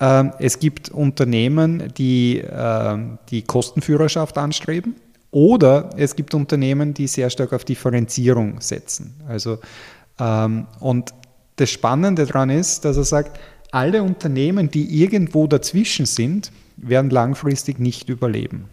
äh, 0.00 0.24
es 0.40 0.58
gibt 0.58 0.90
Unternehmen, 0.90 1.92
die 1.96 2.38
äh, 2.38 2.98
die 3.30 3.42
Kostenführerschaft 3.42 4.36
anstreben. 4.36 4.96
Oder 5.30 5.90
es 5.96 6.16
gibt 6.16 6.34
Unternehmen, 6.34 6.94
die 6.94 7.06
sehr 7.06 7.30
stark 7.30 7.52
auf 7.52 7.64
Differenzierung 7.64 8.60
setzen. 8.60 9.14
Also, 9.28 9.58
ähm, 10.18 10.66
und 10.80 11.12
das 11.56 11.70
Spannende 11.70 12.26
daran 12.26 12.50
ist, 12.50 12.84
dass 12.84 12.96
er 12.96 13.04
sagt, 13.04 13.38
alle 13.70 14.02
Unternehmen, 14.02 14.70
die 14.70 15.02
irgendwo 15.02 15.46
dazwischen 15.46 16.06
sind, 16.06 16.50
werden 16.76 17.10
langfristig 17.10 17.78
nicht 17.78 18.08
überleben. 18.08 18.68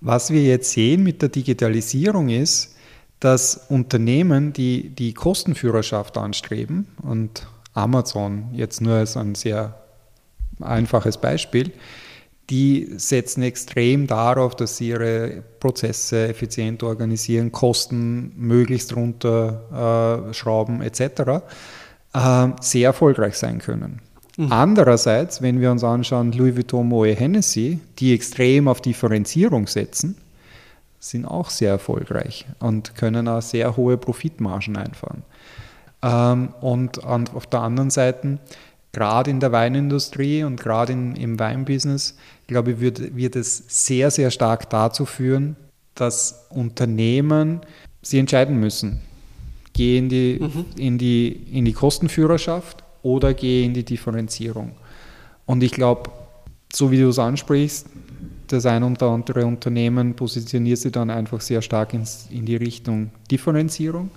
Was 0.00 0.30
wir 0.30 0.42
jetzt 0.42 0.72
sehen 0.72 1.02
mit 1.02 1.22
der 1.22 1.28
Digitalisierung 1.28 2.28
ist, 2.28 2.76
dass 3.20 3.66
Unternehmen, 3.68 4.52
die 4.52 4.90
die 4.90 5.12
Kostenführerschaft 5.12 6.16
anstreben, 6.16 6.86
und 7.02 7.46
Amazon 7.74 8.48
jetzt 8.52 8.80
nur 8.80 8.94
als 8.94 9.16
ein 9.16 9.34
sehr 9.34 9.74
einfaches 10.60 11.18
Beispiel, 11.18 11.72
die 12.50 12.94
setzen 12.96 13.42
extrem 13.42 14.06
darauf, 14.06 14.56
dass 14.56 14.78
sie 14.78 14.88
ihre 14.88 15.42
Prozesse 15.60 16.28
effizient 16.28 16.82
organisieren, 16.82 17.52
Kosten 17.52 18.32
möglichst 18.36 18.96
runterschrauben 18.96 20.80
äh, 20.80 20.86
etc., 20.86 21.02
äh, 22.14 22.48
sehr 22.60 22.86
erfolgreich 22.86 23.34
sein 23.34 23.58
können. 23.58 24.00
Mhm. 24.38 24.52
Andererseits, 24.52 25.42
wenn 25.42 25.60
wir 25.60 25.72
uns 25.72 25.82
anschauen, 25.82 26.30
Louis 26.30 26.54
Vuitton, 26.54 26.86
Moet 26.86 27.18
Hennessy, 27.18 27.80
die 27.98 28.14
extrem 28.14 28.68
auf 28.68 28.80
Differenzierung 28.80 29.66
setzen, 29.66 30.16
sind 31.00 31.26
auch 31.26 31.50
sehr 31.50 31.72
erfolgreich 31.72 32.46
und 32.60 32.94
können 32.94 33.26
auch 33.26 33.42
sehr 33.42 33.76
hohe 33.76 33.96
Profitmargen 33.96 34.76
einfahren. 34.76 35.24
Ähm, 36.02 36.54
und 36.60 37.04
auf 37.04 37.46
der 37.46 37.62
anderen 37.62 37.90
Seite, 37.90 38.38
gerade 38.92 39.30
in 39.32 39.40
der 39.40 39.50
Weinindustrie 39.50 40.44
und 40.44 40.60
gerade 40.60 40.92
im 40.92 41.38
Weinbusiness, 41.38 42.16
glaube 42.46 42.72
ich, 42.72 42.80
wird, 42.80 43.16
wird 43.16 43.34
es 43.34 43.64
sehr, 43.66 44.12
sehr 44.12 44.30
stark 44.30 44.70
dazu 44.70 45.04
führen, 45.04 45.56
dass 45.96 46.46
Unternehmen 46.50 47.60
sie 48.02 48.20
entscheiden 48.20 48.60
müssen. 48.60 49.00
Gehen 49.72 50.08
die, 50.08 50.38
mhm. 50.40 50.64
in, 50.76 50.96
die, 50.96 51.28
in 51.52 51.64
die 51.64 51.72
Kostenführerschaft 51.72 52.84
oder 53.08 53.34
gehe 53.34 53.64
in 53.64 53.74
die 53.74 53.84
Differenzierung. 53.84 54.72
Und 55.46 55.62
ich 55.62 55.72
glaube, 55.72 56.10
so 56.72 56.90
wie 56.90 56.98
du 56.98 57.08
es 57.08 57.18
ansprichst, 57.18 57.86
das 58.48 58.66
ein 58.66 58.82
oder 58.82 59.08
andere 59.08 59.46
Unternehmen 59.46 60.14
positioniert 60.14 60.78
sich 60.78 60.92
dann 60.92 61.10
einfach 61.10 61.40
sehr 61.40 61.62
stark 61.62 61.94
ins, 61.94 62.28
in 62.30 62.44
die 62.44 62.56
Richtung 62.56 63.10
Differenzierung. 63.30 64.10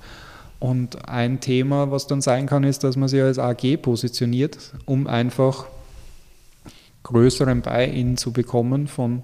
Und 0.60 1.08
ein 1.08 1.40
Thema, 1.40 1.90
was 1.90 2.08
dann 2.08 2.22
sein 2.22 2.46
kann, 2.46 2.64
ist, 2.64 2.84
dass 2.84 2.96
man 2.96 3.10
sich 3.10 3.22
als 3.22 3.40
AG 3.40 3.82
positioniert, 3.82 4.58
um 4.86 5.08
einfach 5.08 5.66
größeren 7.04 7.62
Buy-in 7.62 8.18
zu 8.18 8.32
bekommen 8.32 8.88
von 8.88 9.24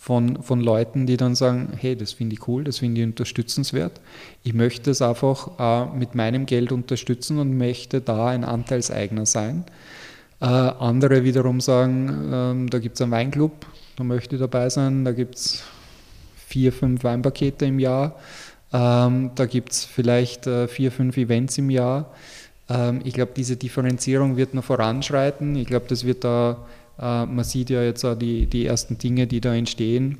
von, 0.00 0.42
von 0.42 0.62
Leuten, 0.62 1.04
die 1.04 1.18
dann 1.18 1.34
sagen, 1.34 1.74
hey, 1.76 1.94
das 1.94 2.14
finde 2.14 2.32
ich 2.32 2.48
cool, 2.48 2.64
das 2.64 2.78
finde 2.78 3.02
ich 3.02 3.06
unterstützenswert. 3.06 4.00
Ich 4.42 4.54
möchte 4.54 4.90
es 4.90 5.02
einfach 5.02 5.50
äh, 5.58 5.94
mit 5.94 6.14
meinem 6.14 6.46
Geld 6.46 6.72
unterstützen 6.72 7.38
und 7.38 7.58
möchte 7.58 8.00
da 8.00 8.28
ein 8.28 8.42
Anteilseigner 8.42 9.26
sein. 9.26 9.64
Äh, 10.40 10.46
andere 10.46 11.22
wiederum 11.22 11.60
sagen, 11.60 12.66
äh, 12.66 12.70
da 12.70 12.78
gibt 12.78 12.94
es 12.94 13.02
einen 13.02 13.12
Weinclub, 13.12 13.66
da 13.96 14.04
möchte 14.04 14.36
ich 14.36 14.40
dabei 14.40 14.70
sein, 14.70 15.04
da 15.04 15.12
gibt 15.12 15.34
es 15.34 15.64
vier, 16.46 16.72
fünf 16.72 17.04
Weinpakete 17.04 17.66
im 17.66 17.78
Jahr, 17.78 18.16
ähm, 18.72 19.32
da 19.34 19.44
gibt 19.44 19.72
es 19.72 19.84
vielleicht 19.84 20.46
äh, 20.46 20.66
vier, 20.66 20.92
fünf 20.92 21.18
Events 21.18 21.58
im 21.58 21.68
Jahr. 21.68 22.10
Ähm, 22.70 23.02
ich 23.04 23.12
glaube, 23.12 23.32
diese 23.36 23.58
Differenzierung 23.58 24.38
wird 24.38 24.54
noch 24.54 24.64
voranschreiten. 24.64 25.56
Ich 25.56 25.66
glaube, 25.66 25.84
das 25.88 26.06
wird 26.06 26.24
da 26.24 26.56
man 27.00 27.44
sieht 27.44 27.70
ja 27.70 27.82
jetzt 27.82 28.04
auch 28.04 28.14
die, 28.14 28.46
die 28.46 28.66
ersten 28.66 28.98
Dinge, 28.98 29.26
die 29.26 29.40
da 29.40 29.54
entstehen 29.54 30.18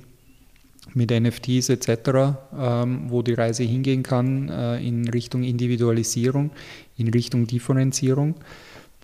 mit 0.94 1.10
NFTs 1.10 1.68
etc., 1.68 2.36
ähm, 2.58 3.04
wo 3.08 3.22
die 3.22 3.34
Reise 3.34 3.64
hingehen 3.64 4.02
kann 4.02 4.48
äh, 4.48 4.80
in 4.80 5.08
Richtung 5.08 5.42
Individualisierung, 5.42 6.50
in 6.96 7.08
Richtung 7.08 7.46
Differenzierung. 7.46 8.34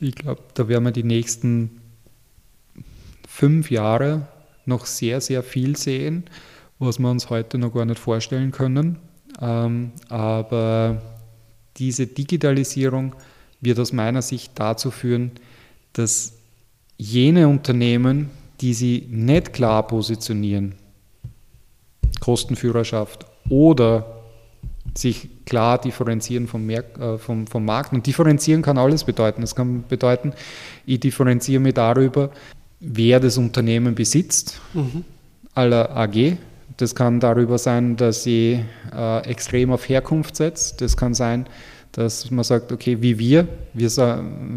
Ich 0.00 0.14
glaube, 0.14 0.42
da 0.54 0.68
werden 0.68 0.84
wir 0.84 0.90
die 0.90 1.04
nächsten 1.04 1.80
fünf 3.28 3.70
Jahre 3.70 4.26
noch 4.64 4.86
sehr, 4.86 5.20
sehr 5.20 5.42
viel 5.42 5.76
sehen, 5.76 6.24
was 6.78 6.98
wir 6.98 7.10
uns 7.10 7.30
heute 7.30 7.58
noch 7.58 7.72
gar 7.72 7.84
nicht 7.84 7.98
vorstellen 7.98 8.50
können. 8.50 8.98
Ähm, 9.40 9.92
aber 10.08 11.00
diese 11.76 12.06
Digitalisierung 12.06 13.14
wird 13.60 13.78
aus 13.78 13.92
meiner 13.92 14.22
Sicht 14.22 14.52
dazu 14.56 14.90
führen, 14.90 15.32
dass 15.92 16.35
jene 16.98 17.48
Unternehmen, 17.48 18.30
die 18.60 18.74
sie 18.74 19.06
nicht 19.10 19.52
klar 19.52 19.86
positionieren, 19.86 20.74
Kostenführerschaft 22.20 23.26
oder 23.48 24.16
sich 24.94 25.28
klar 25.44 25.78
differenzieren 25.78 26.46
vom, 26.46 26.64
Merk 26.66 26.98
äh, 26.98 27.18
vom, 27.18 27.46
vom 27.46 27.64
Markt. 27.64 27.92
Und 27.92 28.06
differenzieren 28.06 28.62
kann 28.62 28.78
alles 28.78 29.04
bedeuten. 29.04 29.42
Es 29.42 29.54
kann 29.54 29.84
bedeuten, 29.88 30.32
ich 30.86 31.00
differenziere 31.00 31.60
mich 31.60 31.74
darüber, 31.74 32.30
wer 32.80 33.20
das 33.20 33.36
Unternehmen 33.36 33.94
besitzt, 33.94 34.60
mhm. 34.74 35.04
aller 35.54 35.94
AG. 35.96 36.36
Das 36.76 36.94
kann 36.94 37.20
darüber 37.20 37.58
sein, 37.58 37.96
dass 37.96 38.26
ich 38.26 38.60
äh, 38.94 39.18
extrem 39.26 39.72
auf 39.72 39.88
Herkunft 39.88 40.36
setze. 40.36 40.76
Das 40.78 40.96
kann 40.96 41.14
sein, 41.14 41.46
dass 41.96 42.30
man 42.30 42.44
sagt, 42.44 42.72
okay, 42.72 43.00
wie 43.00 43.18
wir, 43.18 43.48
wir, 43.72 43.90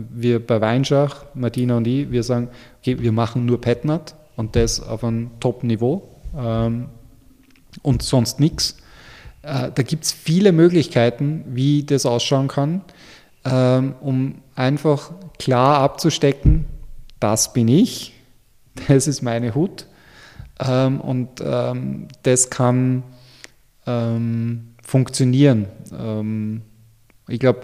wir 0.09 0.45
bei 0.45 0.59
Weinschach, 0.59 1.23
Martina 1.33 1.77
und 1.77 1.87
ich, 1.87 2.11
wir 2.11 2.21
sagen, 2.23 2.49
okay, 2.81 2.99
wir 2.99 3.13
machen 3.13 3.45
nur 3.45 3.61
Petnat 3.61 4.13
und 4.35 4.57
das 4.57 4.81
auf 4.81 5.05
einem 5.05 5.31
Top-Niveau 5.39 6.03
ähm, 6.37 6.89
und 7.81 8.03
sonst 8.03 8.41
nichts. 8.41 8.75
Äh, 9.41 9.71
da 9.73 9.83
gibt 9.83 10.03
es 10.03 10.11
viele 10.11 10.51
Möglichkeiten, 10.51 11.45
wie 11.47 11.83
das 11.83 12.05
ausschauen 12.05 12.49
kann, 12.49 12.81
ähm, 13.45 13.95
um 14.01 14.35
einfach 14.55 15.11
klar 15.37 15.77
abzustecken, 15.77 16.65
das 17.21 17.53
bin 17.53 17.69
ich, 17.69 18.15
das 18.89 19.07
ist 19.07 19.21
meine 19.21 19.55
Hut 19.55 19.85
ähm, 20.59 20.99
und 20.99 21.41
ähm, 21.41 22.09
das 22.23 22.49
kann 22.49 23.03
ähm, 23.87 24.73
funktionieren. 24.83 25.67
Ich 27.29 27.39
glaube, 27.39 27.61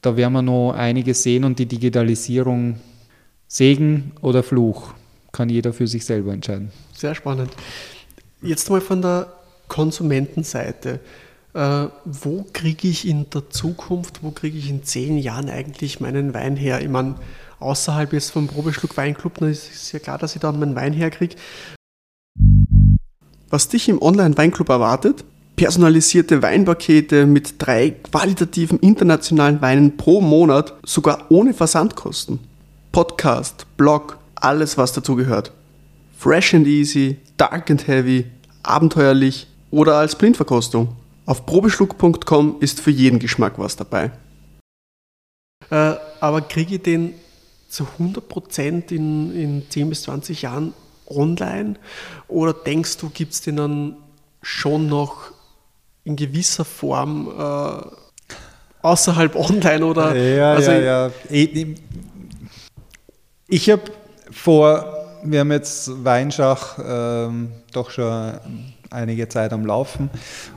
da 0.00 0.16
werden 0.16 0.32
wir 0.32 0.42
noch 0.42 0.72
einiges 0.72 1.22
sehen 1.22 1.44
und 1.44 1.58
die 1.58 1.66
Digitalisierung 1.66 2.80
Segen 3.48 4.12
oder 4.20 4.42
Fluch 4.42 4.94
kann 5.30 5.48
jeder 5.48 5.72
für 5.72 5.86
sich 5.86 6.04
selber 6.04 6.32
entscheiden. 6.32 6.70
Sehr 6.94 7.14
spannend. 7.14 7.50
Jetzt 8.42 8.70
mal 8.70 8.80
von 8.80 9.02
der 9.02 9.32
Konsumentenseite. 9.68 11.00
Äh, 11.54 11.86
wo 12.04 12.46
kriege 12.52 12.88
ich 12.88 13.06
in 13.06 13.28
der 13.30 13.50
Zukunft, 13.50 14.22
wo 14.22 14.30
kriege 14.30 14.56
ich 14.56 14.70
in 14.70 14.84
zehn 14.84 15.18
Jahren 15.18 15.50
eigentlich 15.50 16.00
meinen 16.00 16.32
Wein 16.32 16.56
her? 16.56 16.80
Ich 16.80 16.88
meine, 16.88 17.16
außerhalb 17.60 18.12
jetzt 18.12 18.30
vom 18.30 18.48
Probeschluck 18.48 18.96
Weinclub, 18.96 19.38
dann 19.38 19.50
ist 19.50 19.70
es 19.70 19.92
ja 19.92 19.98
klar, 19.98 20.18
dass 20.18 20.34
ich 20.34 20.40
dann 20.40 20.58
meinen 20.58 20.74
Wein 20.74 20.92
herkriege. 20.92 21.36
Was 23.50 23.68
dich 23.68 23.88
im 23.90 24.00
Online-Weinclub 24.00 24.70
erwartet? 24.70 25.24
Personalisierte 25.56 26.42
Weinpakete 26.42 27.26
mit 27.26 27.54
drei 27.58 27.90
qualitativen 27.90 28.78
internationalen 28.80 29.60
Weinen 29.60 29.96
pro 29.96 30.20
Monat, 30.20 30.74
sogar 30.84 31.26
ohne 31.30 31.54
Versandkosten. 31.54 32.40
Podcast, 32.90 33.66
Blog, 33.76 34.18
alles 34.34 34.76
was 34.76 34.92
dazu 34.92 35.14
gehört. 35.14 35.52
Fresh 36.18 36.54
and 36.54 36.66
easy, 36.66 37.18
dark 37.36 37.70
and 37.70 37.86
heavy, 37.86 38.26
abenteuerlich 38.62 39.46
oder 39.70 39.96
als 39.96 40.16
Blindverkostung. 40.16 40.96
Auf 41.26 41.46
probeschluck.com 41.46 42.56
ist 42.60 42.80
für 42.80 42.90
jeden 42.90 43.18
Geschmack 43.18 43.58
was 43.58 43.76
dabei. 43.76 44.10
Äh, 45.70 45.94
aber 46.20 46.40
kriege 46.42 46.76
ich 46.76 46.82
den 46.82 47.14
zu 47.68 47.86
100% 47.98 48.92
in, 48.92 49.34
in 49.34 49.62
10 49.70 49.88
bis 49.88 50.02
20 50.02 50.42
Jahren 50.42 50.74
online? 51.06 51.76
Oder 52.28 52.52
denkst 52.52 52.98
du, 52.98 53.08
gibt 53.08 53.32
es 53.32 53.40
den 53.40 53.56
dann 53.56 53.96
schon 54.42 54.88
noch 54.88 55.30
in 56.04 56.16
gewisser 56.16 56.64
Form 56.64 57.28
äh, 57.28 57.86
außerhalb 58.82 59.36
online? 59.36 59.84
Oder, 59.84 60.14
ja, 60.14 60.52
also 60.54 60.70
ja, 60.72 60.80
ja. 60.80 61.10
Ich, 61.28 61.66
ich 63.48 63.70
habe 63.70 63.82
vor, 64.30 64.84
wir 65.24 65.40
haben 65.40 65.52
jetzt 65.52 66.04
Weinschach 66.04 66.78
ähm, 66.84 67.52
doch 67.72 67.90
schon 67.90 68.32
einige 68.90 69.28
Zeit 69.28 69.52
am 69.52 69.64
Laufen 69.64 70.10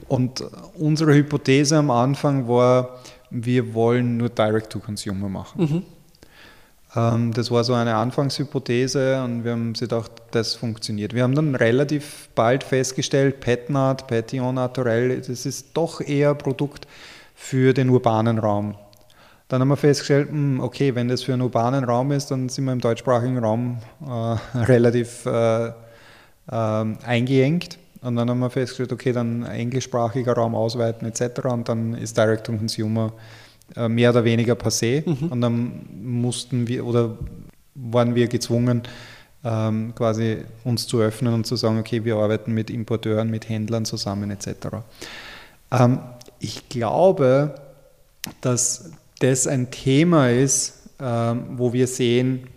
und 0.07 0.43
unsere 0.75 1.13
Hypothese 1.13 1.77
am 1.77 1.91
Anfang 1.91 2.47
war, 2.47 2.99
wir 3.29 3.73
wollen 3.73 4.17
nur 4.17 4.29
Direct-to-Consumer 4.29 5.29
machen. 5.29 5.61
Mhm. 5.61 5.83
Ähm, 6.95 7.33
das 7.33 7.51
war 7.51 7.63
so 7.63 7.73
eine 7.73 7.95
Anfangshypothese 7.95 9.23
und 9.23 9.43
wir 9.43 9.51
haben 9.51 9.73
gedacht, 9.73 10.11
das 10.31 10.55
funktioniert. 10.55 11.13
Wir 11.13 11.23
haben 11.23 11.35
dann 11.35 11.55
relativ 11.55 12.29
bald 12.35 12.63
festgestellt, 12.63 13.39
Petnat, 13.39 14.07
Petillon 14.07 14.55
Naturel, 14.55 15.21
das 15.21 15.45
ist 15.45 15.69
doch 15.73 16.01
eher 16.01 16.33
Produkt 16.35 16.87
für 17.35 17.73
den 17.73 17.89
urbanen 17.89 18.39
Raum. 18.39 18.75
Dann 19.47 19.61
haben 19.61 19.67
wir 19.67 19.77
festgestellt, 19.77 20.29
hm, 20.29 20.59
okay, 20.59 20.95
wenn 20.95 21.07
das 21.07 21.23
für 21.23 21.33
einen 21.33 21.43
urbanen 21.43 21.83
Raum 21.83 22.11
ist, 22.11 22.31
dann 22.31 22.49
sind 22.49 22.65
wir 22.65 22.73
im 22.73 22.81
deutschsprachigen 22.81 23.37
Raum 23.37 23.77
äh, 24.01 24.57
relativ 24.57 25.25
äh, 25.25 25.67
äh, 25.67 25.73
eingeengt. 26.49 27.77
Und 28.01 28.15
dann 28.15 28.29
haben 28.29 28.39
wir 28.39 28.49
festgestellt, 28.49 28.93
okay, 28.93 29.11
dann 29.11 29.43
englischsprachiger 29.43 30.33
Raum 30.33 30.55
ausweiten 30.55 31.07
etc. 31.07 31.45
Und 31.45 31.69
dann 31.69 31.95
ist 31.95 32.17
Direct 32.17 32.45
to 32.45 32.53
Consumer 32.53 33.07
äh, 33.07 33.44
mehr 33.87 34.11
oder 34.11 34.23
weniger 34.23 34.53
passé. 34.53 35.03
Mhm. 35.05 35.29
Und 35.29 35.41
dann 35.41 35.85
mussten 36.01 36.67
wir 36.67 36.85
oder 36.85 37.17
waren 37.75 38.15
wir 38.15 38.27
gezwungen, 38.27 38.83
ähm, 39.45 39.93
quasi 39.95 40.39
uns 40.63 40.87
zu 40.87 40.99
öffnen 40.99 41.33
und 41.33 41.45
zu 41.45 41.55
sagen, 41.55 41.77
okay, 41.77 42.03
wir 42.03 42.15
arbeiten 42.15 42.53
mit 42.53 42.69
Importeuren, 42.69 43.29
mit 43.29 43.47
Händlern 43.47 43.85
zusammen 43.85 44.31
etc. 44.31 44.49
Ähm, 45.71 45.99
ich 46.39 46.67
glaube, 46.69 47.55
dass 48.41 48.91
das 49.19 49.45
ein 49.47 49.69
Thema 49.71 50.29
ist, 50.29 50.89
ähm, 50.99 51.45
wo 51.57 51.73
wir 51.73 51.87
sehen, 51.87 52.47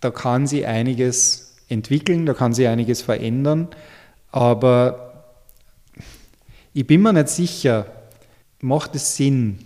da 0.00 0.10
kann 0.10 0.46
sie 0.46 0.66
einiges 0.66 1.56
entwickeln, 1.68 2.26
da 2.26 2.34
kann 2.34 2.52
sie 2.52 2.66
einiges 2.68 3.02
verändern, 3.02 3.68
aber 4.30 5.24
ich 6.72 6.86
bin 6.86 7.02
mir 7.02 7.12
nicht 7.12 7.28
sicher, 7.28 7.86
macht 8.60 8.94
es 8.94 9.16
Sinn, 9.16 9.58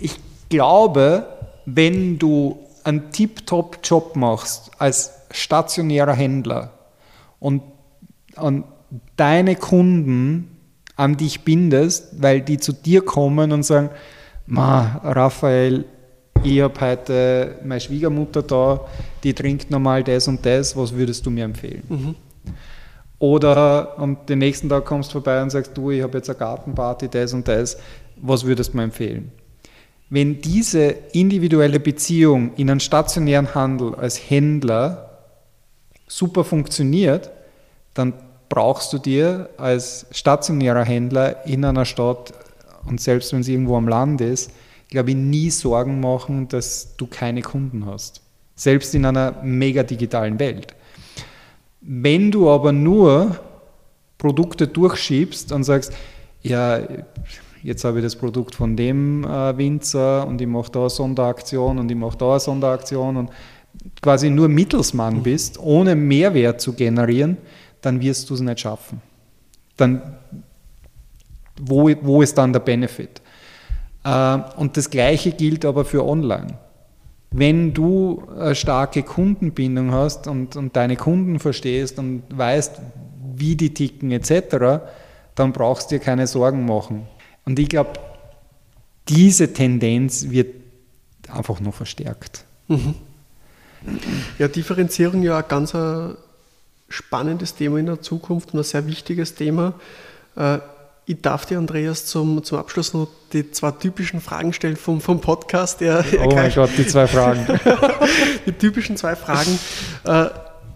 ich 0.00 0.16
glaube, 0.48 1.26
wenn 1.66 2.18
du 2.18 2.58
einen 2.84 3.10
Tip-Top-Job 3.10 4.16
machst 4.16 4.70
als 4.78 5.12
stationärer 5.30 6.14
Händler 6.14 6.72
und, 7.38 7.62
und 8.36 8.64
deine 9.16 9.56
Kunden 9.56 10.56
an 10.96 11.16
dich 11.16 11.44
bindest, 11.44 12.20
weil 12.20 12.40
die 12.40 12.58
zu 12.58 12.72
dir 12.72 13.02
kommen 13.02 13.52
und 13.52 13.62
sagen, 13.62 13.90
Ma, 14.46 15.00
Raphael, 15.04 15.84
ich 16.42 16.60
habe 16.60 16.80
heute 16.80 17.58
meine 17.64 17.80
Schwiegermutter 17.80 18.42
da, 18.42 18.80
die 19.22 19.34
trinkt 19.34 19.70
normal 19.70 20.02
das 20.02 20.26
und 20.26 20.44
das, 20.44 20.76
was 20.76 20.94
würdest 20.94 21.24
du 21.24 21.30
mir 21.30 21.44
empfehlen? 21.44 21.82
Mhm. 21.88 22.14
Oder 23.18 23.98
und 23.98 24.28
den 24.28 24.38
nächsten 24.38 24.68
Tag 24.68 24.86
kommst 24.86 25.10
du 25.10 25.12
vorbei 25.14 25.42
und 25.42 25.50
sagst, 25.50 25.76
du, 25.76 25.90
ich 25.90 26.02
habe 26.02 26.18
jetzt 26.18 26.30
eine 26.30 26.38
Gartenparty, 26.38 27.08
das 27.08 27.34
und 27.34 27.46
das, 27.46 27.76
was 28.16 28.44
würdest 28.44 28.72
du 28.72 28.78
mir 28.78 28.84
empfehlen? 28.84 29.30
Wenn 30.10 30.40
diese 30.40 30.88
individuelle 31.12 31.78
Beziehung 31.78 32.52
in 32.56 32.68
einem 32.68 32.80
stationären 32.80 33.54
Handel 33.54 33.94
als 33.94 34.18
Händler 34.18 35.20
super 36.08 36.42
funktioniert, 36.42 37.30
dann 37.94 38.14
brauchst 38.48 38.92
du 38.92 38.98
dir 38.98 39.50
als 39.56 40.06
stationärer 40.10 40.84
Händler 40.84 41.46
in 41.46 41.64
einer 41.64 41.84
Stadt 41.84 42.34
und 42.86 43.00
selbst 43.00 43.32
wenn 43.32 43.40
es 43.40 43.48
irgendwo 43.48 43.76
am 43.76 43.86
Land 43.86 44.20
ist, 44.20 44.50
glaube 44.88 45.10
ich, 45.10 45.16
nie 45.16 45.50
Sorgen 45.50 46.00
machen, 46.00 46.48
dass 46.48 46.96
du 46.96 47.06
keine 47.06 47.42
Kunden 47.42 47.86
hast. 47.86 48.20
Selbst 48.56 48.94
in 48.96 49.06
einer 49.06 49.40
mega 49.44 49.84
digitalen 49.84 50.40
Welt. 50.40 50.74
Wenn 51.80 52.32
du 52.32 52.50
aber 52.50 52.72
nur 52.72 53.38
Produkte 54.18 54.66
durchschiebst 54.66 55.52
und 55.52 55.62
sagst, 55.62 55.92
ja, 56.42 56.80
jetzt 57.62 57.84
habe 57.84 57.98
ich 57.98 58.04
das 58.04 58.16
Produkt 58.16 58.54
von 58.54 58.76
dem 58.76 59.24
äh, 59.24 59.56
Winzer 59.56 60.26
und 60.26 60.40
ich 60.40 60.46
mache 60.46 60.70
da 60.70 60.80
eine 60.80 60.90
Sonderaktion 60.90 61.78
und 61.78 61.90
ich 61.90 61.96
mache 61.96 62.18
da 62.18 62.30
eine 62.32 62.40
Sonderaktion 62.40 63.16
und 63.16 63.30
quasi 64.02 64.30
nur 64.30 64.48
Mittelsmann 64.48 65.18
mhm. 65.18 65.22
bist, 65.22 65.58
ohne 65.58 65.94
Mehrwert 65.94 66.60
zu 66.60 66.72
generieren, 66.72 67.36
dann 67.80 68.00
wirst 68.00 68.28
du 68.30 68.34
es 68.34 68.40
nicht 68.40 68.60
schaffen. 68.60 69.00
Dann, 69.76 70.16
wo, 71.60 71.90
wo 72.02 72.22
ist 72.22 72.36
dann 72.36 72.52
der 72.52 72.60
Benefit? 72.60 73.22
Äh, 74.04 74.38
und 74.56 74.76
das 74.76 74.90
Gleiche 74.90 75.32
gilt 75.32 75.64
aber 75.64 75.84
für 75.84 76.06
Online. 76.06 76.58
Wenn 77.32 77.72
du 77.72 78.24
eine 78.36 78.54
starke 78.54 79.02
Kundenbindung 79.02 79.92
hast 79.92 80.26
und, 80.26 80.56
und 80.56 80.74
deine 80.74 80.96
Kunden 80.96 81.38
verstehst 81.38 81.98
und 81.98 82.24
weißt, 82.28 82.80
wie 83.36 83.54
die 83.54 83.72
ticken 83.72 84.10
etc., 84.10 84.82
dann 85.36 85.52
brauchst 85.52 85.90
du 85.90 85.94
dir 85.94 86.00
keine 86.00 86.26
Sorgen 86.26 86.66
machen. 86.66 87.06
Und 87.44 87.58
ich 87.58 87.68
glaube, 87.68 87.92
diese 89.08 89.52
Tendenz 89.52 90.30
wird 90.30 90.54
einfach 91.28 91.60
noch 91.60 91.74
verstärkt. 91.74 92.44
Mhm. 92.68 92.94
Ja, 94.38 94.48
Differenzierung 94.48 95.22
ja 95.22 95.38
ein 95.38 95.44
ganz 95.48 95.74
spannendes 96.88 97.54
Thema 97.54 97.78
in 97.78 97.86
der 97.86 98.02
Zukunft 98.02 98.52
und 98.52 98.60
ein 98.60 98.64
sehr 98.64 98.86
wichtiges 98.86 99.34
Thema. 99.34 99.74
Äh, 100.36 100.58
ich 101.06 101.20
darf 101.22 101.46
dir, 101.46 101.58
Andreas, 101.58 102.06
zum, 102.06 102.44
zum 102.44 102.58
Abschluss 102.58 102.94
noch 102.94 103.08
die 103.32 103.50
zwei 103.50 103.72
typischen 103.72 104.20
Fragen 104.20 104.52
stellen 104.52 104.76
vom, 104.76 105.00
vom 105.00 105.20
Podcast. 105.20 105.80
Der, 105.80 106.04
oh 106.22 106.34
mein 106.34 106.52
Gott, 106.52 106.70
die 106.76 106.86
zwei 106.86 107.06
Fragen. 107.06 107.46
die 108.46 108.52
typischen 108.52 108.96
zwei 108.96 109.16
Fragen. 109.16 109.58
Äh, 110.04 110.26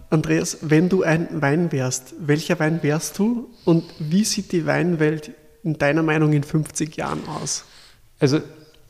Andreas, 0.09 0.57
wenn 0.61 0.89
du 0.89 1.03
ein 1.03 1.27
Wein 1.41 1.71
wärst, 1.71 2.15
welcher 2.19 2.59
Wein 2.59 2.81
wärst 2.83 3.17
du 3.19 3.49
und 3.65 3.83
wie 3.99 4.23
sieht 4.23 4.51
die 4.51 4.65
Weinwelt 4.65 5.31
in 5.65 5.77
deiner 5.77 6.03
Meinung 6.03 6.31
in 6.31 6.43
50 6.43 6.95
Jahren 6.95 7.27
aus? 7.27 7.65
Also, 8.19 8.39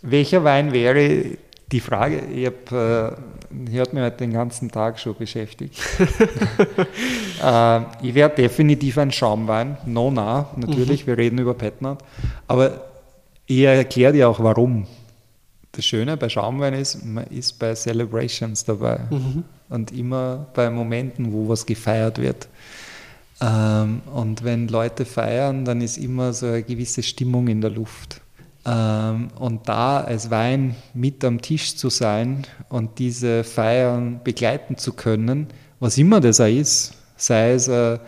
welcher 0.02 0.44
Wein 0.44 0.72
wäre 0.74 1.38
die 1.72 1.80
Frage? 1.80 2.22
Ich 2.26 2.46
habe 2.46 3.18
äh, 3.18 3.80
hat 3.80 3.94
mich 3.94 4.04
heute 4.04 4.18
den 4.18 4.34
ganzen 4.34 4.70
Tag 4.70 5.00
schon 5.00 5.16
beschäftigt. 5.16 5.80
äh, 7.44 7.80
ich 8.02 8.14
wäre 8.14 8.30
definitiv 8.30 8.98
ein 8.98 9.12
Schaumwein, 9.12 9.78
no, 9.86 10.12
na, 10.12 10.50
natürlich, 10.58 11.04
mhm. 11.04 11.08
wir 11.08 11.18
reden 11.18 11.40
über 11.40 11.54
Petnat, 11.54 12.04
aber 12.48 12.82
ich 13.48 13.62
erkläre 13.62 14.14
dir 14.14 14.30
auch 14.30 14.40
warum. 14.40 14.86
Das 15.72 15.86
Schöne 15.86 16.18
bei 16.18 16.30
Schaumwein 16.30 16.74
ist, 16.74 17.04
man 17.04 17.26
ist 17.28 17.60
bei 17.60 17.74
Celebrations 17.74 18.64
dabei 18.64 19.00
mhm. 19.10 19.44
und 19.70 19.92
immer 19.92 20.48
bei 20.54 20.70
Momenten, 20.70 21.34
wo 21.34 21.50
was 21.50 21.66
gefeiert 21.66 22.18
wird. 22.18 22.48
Ähm, 23.42 24.02
und 24.14 24.44
wenn 24.44 24.68
Leute 24.68 25.06
feiern, 25.06 25.66
dann 25.66 25.82
ist 25.82 25.98
immer 25.98 26.34
so 26.34 26.48
eine 26.48 26.64
gewisse 26.64 27.04
Stimmung 27.04 27.48
in 27.48 27.62
der 27.62 27.72
Luft. 27.72 28.22
Ähm, 28.66 29.28
und 29.38 29.68
da 29.68 30.02
als 30.02 30.32
Wein 30.32 30.76
mit 30.94 31.24
am 31.24 31.42
Tisch 31.42 31.76
zu 31.76 31.90
sein 31.90 32.48
und 32.70 32.98
diese 33.00 33.44
Feiern 33.44 34.22
begleiten 34.24 34.78
zu 34.78 34.94
können, 34.94 35.48
was 35.80 35.98
immer 35.98 36.22
das 36.22 36.40
auch 36.40 36.48
ist, 36.48 36.94
sei 37.18 37.52
es 37.52 37.68
äh, 37.68 38.00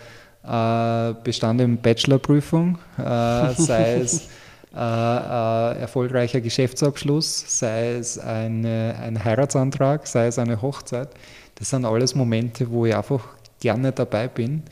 äh, 0.43 1.13
Bestand 1.23 1.61
in 1.61 1.77
Bachelorprüfung, 1.77 2.79
äh, 2.97 3.53
sei 3.53 3.95
es 4.01 4.29
äh, 4.73 4.79
äh, 4.79 5.79
erfolgreicher 5.79 6.41
Geschäftsabschluss, 6.41 7.59
sei 7.59 7.95
es 7.95 8.17
eine, 8.17 8.95
ein 9.01 9.23
Heiratsantrag, 9.23 10.07
sei 10.07 10.27
es 10.27 10.39
eine 10.39 10.61
Hochzeit. 10.61 11.09
Das 11.55 11.69
sind 11.69 11.85
alles 11.85 12.15
Momente, 12.15 12.69
wo 12.71 12.85
ich 12.85 12.95
einfach 12.95 13.27
gerne 13.59 13.91
dabei 13.91 14.27
bin 14.27 14.63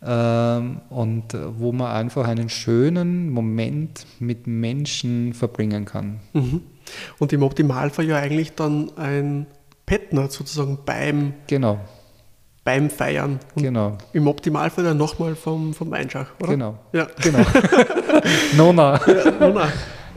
und 0.00 1.24
wo 1.32 1.72
man 1.72 1.90
einfach 1.90 2.28
einen 2.28 2.48
schönen 2.48 3.30
Moment 3.30 4.06
mit 4.20 4.46
Menschen 4.46 5.34
verbringen 5.34 5.86
kann. 5.86 6.20
Mhm. 6.32 6.62
Und 7.18 7.32
im 7.32 7.42
Optimalfall 7.42 8.06
ja 8.06 8.16
eigentlich 8.16 8.54
dann 8.54 8.96
ein 8.96 9.46
Petner 9.86 10.28
sozusagen 10.28 10.78
beim, 10.84 11.34
genau. 11.46 11.78
beim 12.62 12.90
Feiern. 12.90 13.40
Und 13.54 13.62
genau. 13.62 13.98
Im 14.12 14.26
Optimalfall 14.26 14.84
dann 14.84 14.98
nochmal 14.98 15.34
vom, 15.34 15.74
vom 15.74 15.90
Weinschach, 15.90 16.28
oder? 16.40 16.52
Genau. 16.52 16.78
Ja. 16.92 17.08
genau. 17.22 17.44
Nona. 18.56 19.00
Ja, 19.06 19.30
Nona. 19.32 19.68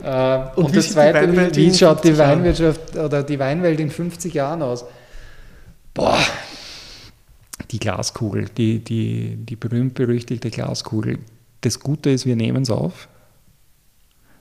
Äh, 0.02 0.56
und, 0.56 0.66
und 0.66 0.76
das 0.76 0.92
Zweite, 0.92 1.32
wie, 1.32 1.56
wie 1.56 1.74
schaut 1.74 2.04
die 2.04 2.16
Weinwirtschaft 2.18 2.96
oder 2.96 3.22
die 3.22 3.38
Weinwelt 3.38 3.80
in 3.80 3.90
50 3.90 4.34
Jahren 4.34 4.62
aus? 4.62 4.84
Boah, 5.94 6.18
die 7.72 7.78
Glaskugel, 7.78 8.46
die, 8.56 8.78
die, 8.78 9.36
die 9.36 9.56
berühmt-berüchtigte 9.56 10.50
Glaskugel. 10.50 11.18
Das 11.62 11.80
Gute 11.80 12.10
ist, 12.10 12.26
wir 12.26 12.36
nehmen 12.36 12.62
es 12.62 12.70
auf. 12.70 13.08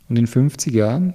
Und 0.10 0.18
in 0.18 0.28
50 0.28 0.74
Jahren, 0.74 1.14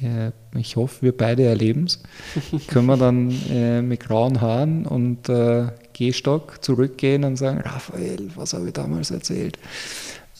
äh, 0.00 0.30
ich 0.56 0.76
hoffe, 0.76 1.02
wir 1.02 1.16
beide 1.16 1.44
erleben 1.44 1.84
es, 1.84 2.02
können 2.68 2.86
wir 2.86 2.96
dann 2.96 3.34
äh, 3.50 3.82
mit 3.82 4.00
grauen 4.00 4.40
Haaren 4.40 4.86
und 4.86 5.28
äh, 5.28 5.66
Gehstock 5.92 6.62
zurückgehen 6.64 7.24
und 7.24 7.36
sagen, 7.36 7.60
Raphael, 7.60 8.30
was 8.36 8.54
habe 8.54 8.68
ich 8.68 8.72
damals 8.72 9.10
erzählt? 9.10 9.58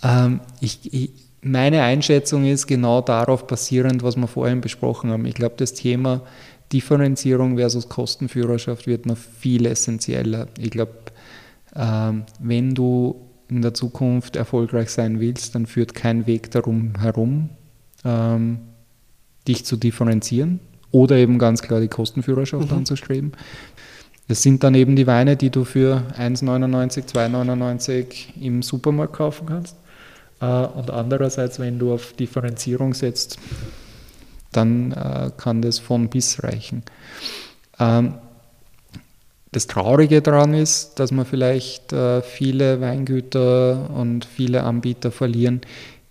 Ähm, 0.05 0.41
ich, 0.61 0.93
ich, 0.95 1.11
meine 1.43 1.83
Einschätzung 1.83 2.45
ist 2.47 2.69
genau 2.69 3.01
darauf 3.01 3.47
basierend, 3.49 4.05
was 4.05 4.17
wir 4.17 4.29
vorhin 4.29 4.61
besprochen 4.61 5.11
haben. 5.11 5.27
Ich 5.27 5.35
glaube, 5.35 5.57
das 5.57 5.75
Thema 5.75 6.23
Differenzierung 6.73 7.57
versus 7.57 7.89
Kostenführerschaft 7.89 8.87
wird 8.87 9.07
noch 9.07 9.17
viel 9.17 9.67
essentieller. 9.67 10.49
Ich 10.59 10.71
glaube, 10.71 10.95
ähm, 11.75 12.25
wenn 12.41 12.75
du 12.75 13.29
in 13.49 13.63
der 13.63 13.75
Zukunft 13.75 14.37
erfolgreich 14.37 14.91
sein 14.91 15.21
willst, 15.21 15.55
dann 15.55 15.67
führt 15.67 15.95
kein 15.95 16.27
Weg 16.27 16.51
darum 16.51 16.95
herum, 16.99 17.51
ähm, 18.05 18.61
dich 19.47 19.65
zu 19.65 19.77
differenzieren 19.77 20.61
oder 20.91 21.17
eben 21.17 21.39
ganz 21.39 21.63
klar 21.63 21.81
die 21.81 21.89
Kostenführerschaft 21.89 22.71
mhm. 22.71 22.79
anzustreben. 22.79 23.33
Das 24.29 24.43
sind 24.43 24.63
dann 24.63 24.75
eben 24.75 24.97
die 24.97 25.07
Weine, 25.07 25.37
die 25.37 25.51
du 25.51 25.65
für 25.65 26.05
1,99, 26.17 27.13
2,99 27.13 28.41
im 28.41 28.63
Supermarkt 28.63 29.15
kaufen 29.15 29.47
kannst. 29.47 29.77
Äh, 30.41 30.47
und 30.47 30.91
andererseits, 30.91 31.59
wenn 31.59 31.79
du 31.79 31.93
auf 31.93 32.13
Differenzierung 32.15 32.95
setzt, 32.95 33.39
dann 34.53 34.93
äh, 34.93 35.31
kann 35.37 35.63
das 35.63 35.79
von 35.79 36.09
bis 36.09 36.43
reichen. 36.43 36.83
Ähm, 37.79 38.15
das 39.53 39.67
Traurige 39.67 40.23
daran 40.23 40.55
ist, 40.55 40.95
dass 40.99 41.13
wir 41.13 41.27
vielleicht 41.27 41.93
äh, 41.93 42.23
viele 42.23 42.81
Weingüter 42.81 43.91
und 43.91 44.25
viele 44.25 44.63
Anbieter 44.65 45.11
verlieren, 45.11 45.61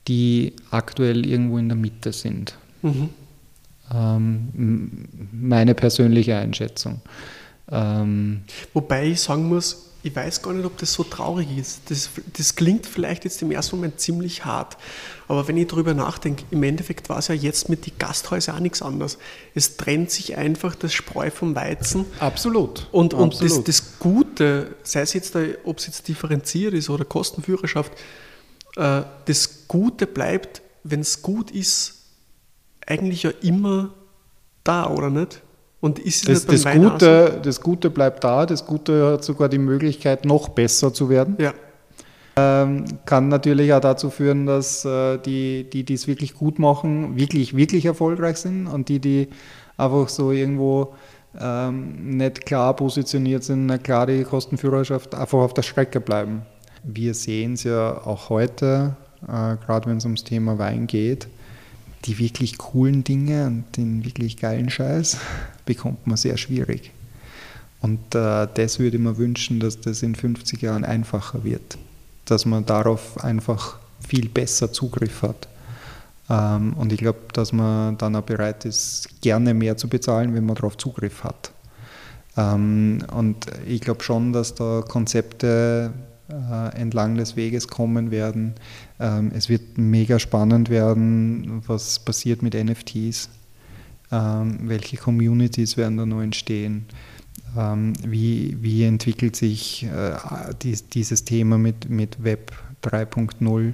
die 0.07 0.53
aktuell 0.69 1.25
irgendwo 1.25 1.57
in 1.57 1.69
der 1.69 1.77
Mitte 1.77 2.13
sind. 2.13 2.55
Mhm. 2.83 3.09
Ähm, 3.93 5.07
meine 5.31 5.73
persönliche 5.73 6.37
Einschätzung. 6.37 7.01
Ähm, 7.71 8.41
Wobei 8.73 9.07
ich 9.07 9.21
sagen 9.21 9.49
muss, 9.49 9.90
ich 10.03 10.15
weiß 10.15 10.41
gar 10.41 10.53
nicht, 10.53 10.65
ob 10.65 10.77
das 10.77 10.93
so 10.93 11.03
traurig 11.03 11.57
ist. 11.57 11.89
Das, 11.89 12.09
das 12.35 12.55
klingt 12.55 12.85
vielleicht 12.85 13.23
jetzt 13.23 13.41
im 13.41 13.51
ersten 13.51 13.75
Moment 13.75 13.99
ziemlich 13.99 14.45
hart, 14.45 14.77
aber 15.27 15.47
wenn 15.47 15.57
ich 15.57 15.67
darüber 15.67 15.93
nachdenke, 15.93 16.43
im 16.51 16.63
Endeffekt 16.63 17.09
war 17.09 17.19
es 17.19 17.27
ja 17.27 17.35
jetzt 17.35 17.69
mit 17.69 17.85
den 17.85 17.93
Gasthäusern 17.97 18.55
auch 18.55 18.59
nichts 18.59 18.81
anderes. 18.81 19.17
Es 19.53 19.77
trennt 19.77 20.11
sich 20.11 20.37
einfach 20.37 20.75
das 20.75 20.93
Spreu 20.93 21.29
vom 21.29 21.55
Weizen. 21.55 22.05
Absolut. 22.19 22.87
Und, 22.91 23.13
und 23.13 23.33
Absolut. 23.33 23.67
Das, 23.67 23.81
das, 23.81 23.99
Gute, 23.99 24.75
sei 24.83 25.01
es 25.01 25.13
jetzt, 25.13 25.37
ob 25.63 25.77
es 25.77 25.87
jetzt 25.87 26.07
differenziert 26.07 26.73
ist 26.73 26.89
oder 26.89 27.05
Kostenführerschaft, 27.05 27.93
äh, 28.75 29.03
das 29.25 29.67
Gute 29.67 30.07
bleibt, 30.07 30.61
wenn 30.83 31.01
es 31.01 31.21
gut 31.21 31.51
ist, 31.51 31.95
eigentlich 32.85 33.23
ja 33.23 33.31
immer 33.41 33.93
da, 34.63 34.89
oder 34.89 35.09
nicht? 35.09 35.41
Und 35.81 35.97
ist 35.97 36.29
das, 36.29 36.45
das, 36.45 36.63
Gute, 36.63 37.39
das 37.43 37.59
Gute 37.59 37.89
bleibt 37.89 38.23
da, 38.23 38.45
das 38.45 38.65
Gute 38.65 39.13
hat 39.13 39.23
sogar 39.23 39.49
die 39.49 39.57
Möglichkeit, 39.57 40.25
noch 40.25 40.49
besser 40.49 40.93
zu 40.93 41.09
werden. 41.09 41.35
Ja. 41.39 41.53
Ähm, 42.37 42.85
kann 43.05 43.27
natürlich 43.27 43.73
auch 43.73 43.81
dazu 43.81 44.09
führen, 44.09 44.45
dass 44.45 44.85
äh, 44.85 45.17
die, 45.17 45.67
die 45.69 45.93
es 45.93 46.07
wirklich 46.07 46.35
gut 46.35 46.59
machen, 46.59 47.17
wirklich, 47.17 47.55
wirklich 47.55 47.85
erfolgreich 47.85 48.37
sind 48.37 48.67
und 48.67 48.87
die, 48.89 48.99
die 48.99 49.27
einfach 49.75 50.07
so 50.07 50.31
irgendwo 50.31 50.93
ähm, 51.39 52.17
nicht 52.17 52.45
klar 52.45 52.75
positioniert 52.75 53.43
sind, 53.43 53.65
nicht 53.65 53.83
klar 53.83 54.05
die 54.05 54.23
Kostenführerschaft 54.23 55.15
einfach 55.15 55.39
auf 55.39 55.53
der 55.53 55.63
Strecke 55.63 55.99
bleiben. 55.99 56.43
Wir 56.83 57.13
sehen 57.13 57.53
es 57.53 57.63
ja 57.63 58.05
auch 58.05 58.29
heute, 58.29 58.95
äh, 59.23 59.57
gerade 59.65 59.89
wenn 59.89 59.97
es 59.97 60.05
ums 60.05 60.23
Thema 60.23 60.57
Wein 60.57 60.87
geht, 60.87 61.27
die 62.05 62.17
wirklich 62.17 62.57
coolen 62.57 63.03
Dinge 63.03 63.47
und 63.47 63.77
den 63.77 64.03
wirklich 64.03 64.37
geilen 64.37 64.69
Scheiß 64.69 65.17
bekommt 65.65 66.07
man 66.07 66.17
sehr 66.17 66.37
schwierig. 66.37 66.91
Und 67.81 68.15
äh, 68.15 68.47
das 68.53 68.79
würde 68.79 68.97
ich 68.97 69.03
mir 69.03 69.17
wünschen, 69.17 69.59
dass 69.59 69.79
das 69.79 70.03
in 70.03 70.15
50 70.15 70.61
Jahren 70.61 70.85
einfacher 70.85 71.43
wird, 71.43 71.77
dass 72.25 72.45
man 72.45 72.65
darauf 72.65 73.23
einfach 73.23 73.77
viel 74.07 74.29
besser 74.29 74.71
Zugriff 74.71 75.23
hat. 75.23 75.47
Ähm, 76.29 76.73
und 76.73 76.93
ich 76.93 76.99
glaube, 76.99 77.19
dass 77.33 77.51
man 77.51 77.97
dann 77.97 78.15
auch 78.15 78.23
bereit 78.23 78.65
ist, 78.65 79.21
gerne 79.21 79.53
mehr 79.53 79.77
zu 79.77 79.87
bezahlen, 79.87 80.33
wenn 80.33 80.45
man 80.45 80.55
darauf 80.55 80.77
Zugriff 80.77 81.23
hat. 81.23 81.51
Ähm, 82.37 82.99
und 83.13 83.47
ich 83.67 83.81
glaube 83.81 84.03
schon, 84.03 84.31
dass 84.31 84.55
da 84.55 84.83
Konzepte 84.87 85.91
entlang 86.31 87.15
des 87.15 87.35
Weges 87.35 87.67
kommen 87.67 88.11
werden. 88.11 88.55
Ähm, 88.99 89.31
es 89.35 89.49
wird 89.49 89.77
mega 89.77 90.19
spannend 90.19 90.69
werden, 90.69 91.61
was 91.67 91.99
passiert 91.99 92.41
mit 92.41 92.53
NFTs, 92.53 93.29
ähm, 94.11 94.59
welche 94.63 94.97
Communities 94.97 95.77
werden 95.77 95.97
da 95.97 96.05
noch 96.05 96.21
entstehen. 96.21 96.85
Ähm, 97.57 97.93
wie, 98.05 98.57
wie 98.61 98.83
entwickelt 98.83 99.35
sich 99.35 99.83
äh, 99.83 100.15
dies, 100.61 100.87
dieses 100.87 101.25
Thema 101.25 101.57
mit, 101.57 101.89
mit 101.89 102.23
Web 102.23 102.51
3.0? 102.83 103.73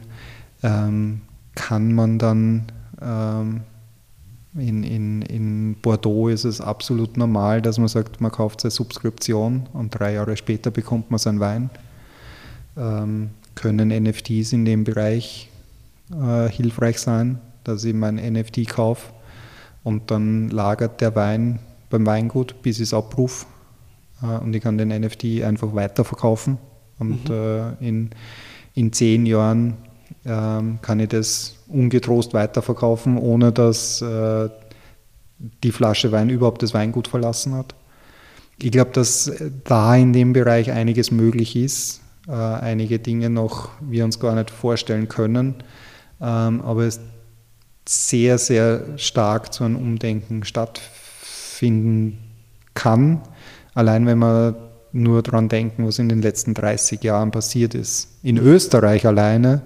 Ähm, 0.63 1.21
kann 1.55 1.93
man 1.93 2.19
dann 2.19 2.65
in, 2.99 4.83
in, 4.83 5.21
in 5.21 5.75
Bordeaux 5.81 6.29
ist 6.29 6.45
es 6.45 6.61
absolut 6.61 7.15
normal, 7.15 7.61
dass 7.61 7.77
man 7.77 7.87
sagt, 7.87 8.21
man 8.21 8.31
kauft 8.31 8.61
seine 8.61 8.71
Subskription 8.71 9.67
und 9.73 9.91
drei 9.91 10.13
Jahre 10.13 10.35
später 10.35 10.71
bekommt 10.71 11.11
man 11.11 11.19
seinen 11.19 11.39
Wein 11.39 11.69
ähm, 12.77 13.31
können 13.55 13.89
NFTs 13.89 14.53
in 14.53 14.65
dem 14.65 14.83
Bereich 14.83 15.49
äh, 16.11 16.49
hilfreich 16.49 16.99
sein, 16.99 17.39
dass 17.63 17.83
ich 17.83 17.93
mein 17.93 18.15
NFT 18.15 18.69
kaufe 18.69 19.11
und 19.83 20.11
dann 20.11 20.49
lagert 20.49 21.01
der 21.01 21.15
Wein 21.15 21.59
beim 21.89 22.05
Weingut, 22.05 22.61
bis 22.61 22.77
ich 22.77 22.83
es 22.83 22.93
abrufe 22.93 23.45
äh, 24.21 24.37
und 24.37 24.55
ich 24.55 24.61
kann 24.61 24.77
den 24.77 24.89
NFT 24.89 25.43
einfach 25.43 25.73
weiterverkaufen 25.73 26.57
und 26.99 27.29
mhm. 27.29 27.35
äh, 27.35 27.87
in, 27.87 28.09
in 28.73 28.93
zehn 28.93 29.25
Jahren 29.25 29.75
ähm, 30.25 30.79
kann 30.81 30.99
ich 30.99 31.09
das 31.09 31.55
ungetrost 31.67 32.33
weiterverkaufen, 32.33 33.17
ohne 33.17 33.51
dass 33.51 34.01
äh, 34.01 34.49
die 35.63 35.71
Flasche 35.71 36.11
Wein 36.11 36.29
überhaupt 36.29 36.63
das 36.63 36.73
Weingut 36.73 37.07
verlassen 37.07 37.53
hat. 37.53 37.75
Ich 38.59 38.71
glaube, 38.71 38.91
dass 38.91 39.31
da 39.65 39.95
in 39.95 40.13
dem 40.13 40.33
Bereich 40.33 40.71
einiges 40.71 41.11
möglich 41.11 41.55
ist 41.55 42.01
äh, 42.27 42.31
einige 42.31 42.99
Dinge 42.99 43.29
noch 43.29 43.69
wir 43.81 44.05
uns 44.05 44.19
gar 44.19 44.35
nicht 44.35 44.51
vorstellen 44.51 45.07
können. 45.07 45.55
Ähm, 46.19 46.61
aber 46.61 46.83
es 46.83 46.99
sehr, 47.87 48.37
sehr 48.37 48.97
stark 48.97 49.53
zu 49.53 49.63
einem 49.63 49.77
Umdenken 49.77 50.43
stattfinden 50.43 52.17
kann. 52.73 53.21
Allein 53.73 54.05
wenn 54.05 54.19
wir 54.19 54.55
nur 54.91 55.21
daran 55.21 55.49
denken, 55.49 55.85
was 55.85 55.99
in 55.99 56.09
den 56.09 56.21
letzten 56.21 56.53
30 56.53 57.03
Jahren 57.03 57.31
passiert 57.31 57.75
ist. 57.75 58.09
In 58.23 58.37
Österreich 58.37 59.05
alleine 59.05 59.61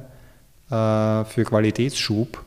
äh, 0.69 1.23
für 1.25 1.43
Qualitätsschub 1.45 2.43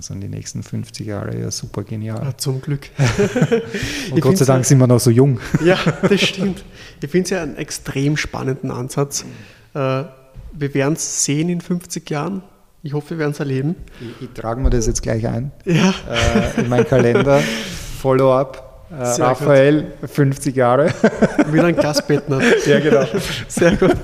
dann 0.00 0.02
sind 0.02 0.20
die 0.22 0.28
nächsten 0.28 0.62
50 0.62 1.06
Jahre 1.06 1.38
ja 1.38 1.50
super 1.50 1.82
genial. 1.82 2.24
Ja, 2.24 2.36
zum 2.36 2.62
Glück. 2.62 2.88
Und 4.10 4.20
Gott 4.20 4.38
sei 4.38 4.46
Dank 4.46 4.64
sind 4.64 4.78
wir 4.78 4.86
noch 4.86 4.98
so 4.98 5.10
jung. 5.10 5.40
ja, 5.64 5.76
das 6.08 6.22
stimmt. 6.22 6.64
Ich 7.02 7.10
finde 7.10 7.24
es 7.24 7.30
ja 7.30 7.42
einen 7.42 7.56
extrem 7.56 8.16
spannenden 8.16 8.70
Ansatz. 8.70 9.26
Äh, 9.74 10.04
wir 10.52 10.74
werden 10.74 10.94
es 10.94 11.24
sehen 11.24 11.50
in 11.50 11.60
50 11.60 12.08
Jahren. 12.08 12.42
Ich 12.82 12.94
hoffe, 12.94 13.10
wir 13.10 13.18
werden 13.18 13.32
es 13.32 13.40
erleben. 13.40 13.76
Ich, 14.00 14.28
ich 14.28 14.30
trage 14.32 14.62
mir 14.62 14.70
das 14.70 14.86
jetzt 14.86 15.02
gleich 15.02 15.26
ein 15.26 15.52
ja. 15.66 15.90
Äh, 16.08 16.62
in 16.62 16.70
meinen 16.70 16.86
Kalender. 16.86 17.42
Follow-up. 18.00 18.86
Äh, 18.90 19.02
Raphael, 19.22 19.92
gut. 20.00 20.10
50 20.10 20.56
Jahre. 20.56 20.94
Wieder 21.52 21.66
ein 21.66 21.76
Gastbettner. 21.76 22.40
ja, 22.66 22.80
genau. 22.80 23.04
Sehr 23.48 23.76
gut. 23.76 23.96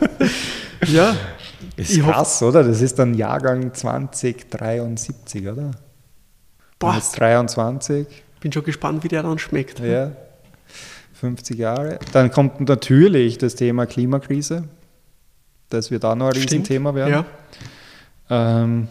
Ja, 0.89 1.17
ist 1.75 1.97
ich 1.97 2.03
krass, 2.03 2.43
oder? 2.43 2.63
Das 2.63 2.83
ist 2.83 2.99
dann 2.99 3.15
Jahrgang 3.15 3.73
2073, 3.73 5.49
oder? 5.49 5.71
Boah. 6.79 6.95
Jetzt 6.95 7.19
23. 7.19 8.07
Bin 8.41 8.53
schon 8.53 8.65
gespannt, 8.65 9.03
wie 9.05 9.09
der 9.09 9.23
dann 9.23 9.39
schmeckt. 9.39 9.81
Ja. 9.81 10.13
50 11.15 11.59
Jahre. 11.59 11.99
Dann 12.13 12.31
kommt 12.31 12.61
natürlich 12.61 13.39
das 13.39 13.55
Thema 13.55 13.87
Klimakrise. 13.87 14.65
Das 15.71 15.91
wird 15.91 16.05
auch 16.05 16.15
noch 16.15 16.27
ein 16.27 16.33
Stimmt, 16.35 16.51
Riesenthema 16.51 16.95
werden. 16.95 17.25
Ja. 18.31 18.59
Ähm, 18.61 18.89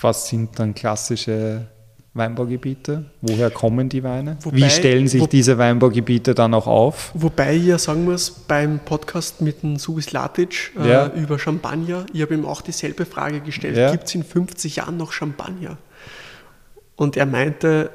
was 0.00 0.28
sind 0.28 0.58
dann 0.58 0.74
klassische 0.74 1.66
Weinbaugebiete? 2.14 3.04
Woher 3.20 3.50
kommen 3.50 3.88
die 3.88 4.02
Weine? 4.02 4.36
Wobei- 4.40 4.56
Wie 4.56 4.70
stellen 4.70 5.06
sich 5.06 5.20
wo- 5.20 5.26
diese 5.26 5.58
Weinbaugebiete 5.58 6.34
dann 6.34 6.54
auch 6.54 6.66
auf? 6.66 7.10
Wobei 7.14 7.56
ich 7.56 7.66
ja 7.66 7.78
sagen 7.78 8.04
muss, 8.04 8.30
beim 8.30 8.80
Podcast 8.80 9.40
mit 9.42 9.62
dem 9.62 9.76
Subis 9.76 10.10
Latic 10.12 10.72
äh, 10.80 10.90
Ja. 10.90 11.06
über 11.12 11.38
Champagner, 11.38 12.06
ich 12.12 12.22
habe 12.22 12.34
ihm 12.34 12.46
auch 12.46 12.62
dieselbe 12.62 13.04
Frage 13.04 13.40
gestellt, 13.40 13.76
Ja. 13.76 13.90
gibt 13.92 14.04
es 14.04 14.14
in 14.14 14.24
50 14.24 14.76
Jahren 14.76 14.96
noch 14.96 15.12
Champagner? 15.12 15.76
Und 17.00 17.16
er 17.16 17.24
meinte, 17.24 17.88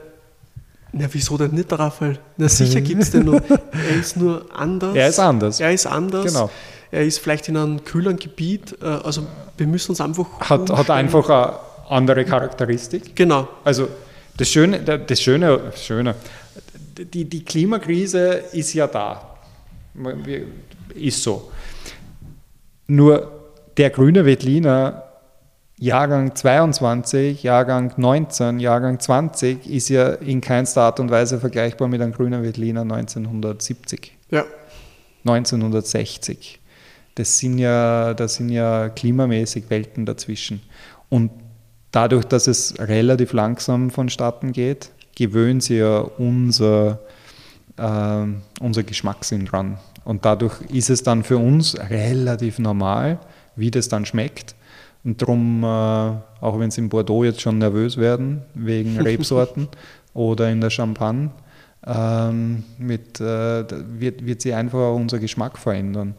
na 0.91 1.07
wieso 1.11 1.37
denn 1.37 1.51
nicht, 1.51 1.71
Raphael? 1.71 2.17
Na 2.37 2.49
sicher 2.49 2.81
gibt 2.81 3.03
es 3.03 3.11
den 3.11 3.25
noch. 3.25 3.39
Er 3.71 3.99
ist 3.99 4.17
nur 4.17 4.47
anders. 4.51 4.95
Er 4.95 5.07
ist 5.09 5.19
anders. 5.19 5.59
Er 5.59 5.71
ist 5.71 5.85
anders. 5.85 6.25
Genau. 6.25 6.49
Er 6.89 7.03
ist 7.03 7.19
vielleicht 7.19 7.47
in 7.47 7.55
einem 7.55 7.83
kühleren 7.83 8.17
Gebiet. 8.17 8.75
äh, 8.81 8.85
Also 8.85 9.27
wir 9.57 9.67
müssen 9.67 9.91
uns 9.91 10.01
einfach 10.01 10.25
Hat, 10.39 10.71
hat 10.71 10.89
einfach 10.89 11.29
eine 11.29 11.53
andere 11.87 12.25
Charakteristik. 12.25 13.15
Genau. 13.15 13.47
Also 13.63 13.89
das 14.37 14.49
Schöne, 14.49 14.79
das 14.79 15.21
Schöne, 15.21 15.71
Schöne 15.75 16.15
die, 16.97 17.25
die 17.25 17.45
Klimakrise 17.45 18.41
ist 18.53 18.73
ja 18.73 18.87
da. 18.87 19.35
Ist 20.95 21.21
so. 21.21 21.51
Nur 22.87 23.31
der 23.77 23.91
grüne 23.91 24.25
Veltliner 24.25 25.03
Jahrgang 25.77 26.33
22, 26.35 27.43
Jahrgang 27.43 27.93
19, 27.97 28.59
Jahrgang 28.59 28.99
20 28.99 29.69
ist 29.69 29.89
ja 29.89 30.13
in 30.13 30.39
keinster 30.39 30.83
Art 30.83 31.01
und 31.01 31.11
Weise 31.11 31.39
vergleichbar 31.39 31.89
mit 31.89 32.01
einem 32.01 32.13
grünen 32.13 32.43
Veltliner 32.43 32.81
1970. 32.81 34.13
Ja. 34.31 34.45
1960. 35.25 36.59
Das 37.15 37.37
sind 37.39 37.57
ja, 37.57 38.13
das 38.13 38.35
sind 38.35 38.49
ja 38.49 38.89
klimamäßig 38.89 39.69
Welten 39.69 40.05
dazwischen. 40.05 40.61
Und 41.09 41.31
dadurch, 41.91 42.25
dass 42.25 42.47
es 42.47 42.75
relativ 42.79 43.33
langsam 43.33 43.89
vonstatten 43.89 44.53
geht, 44.53 44.91
gewöhnt 45.15 45.63
sich 45.63 45.79
ja 45.79 45.99
unser, 45.99 46.99
ähm, 47.77 48.41
unser 48.61 48.83
Geschmackssinn 48.83 49.45
dran. 49.45 49.77
Und 50.05 50.23
dadurch 50.23 50.61
ist 50.71 50.89
es 50.89 51.03
dann 51.03 51.23
für 51.23 51.37
uns 51.37 51.77
relativ 51.89 52.59
normal, 52.59 53.19
wie 53.55 53.71
das 53.71 53.89
dann 53.89 54.05
schmeckt. 54.05 54.55
Und 55.05 55.21
darum, 55.21 55.63
äh, 55.63 55.67
auch 55.67 56.59
wenn 56.59 56.71
sie 56.71 56.81
in 56.81 56.89
Bordeaux 56.89 57.23
jetzt 57.23 57.39
schon 57.39 57.59
nervös 57.59 57.97
werden, 57.97 58.41
wegen 58.55 58.97
Rebsorten 59.01 59.67
oder 60.13 60.49
in 60.49 60.59
der 60.59 60.71
Champagne, 60.71 61.29
ähm, 61.85 62.63
mit, 62.79 63.21
äh, 63.21 63.63
wird, 63.99 64.25
wird 64.25 64.41
sich 64.41 64.53
einfach 64.53 64.79
auch 64.79 64.95
unser 64.95 65.19
Geschmack 65.19 65.59
verändern. 65.59 66.15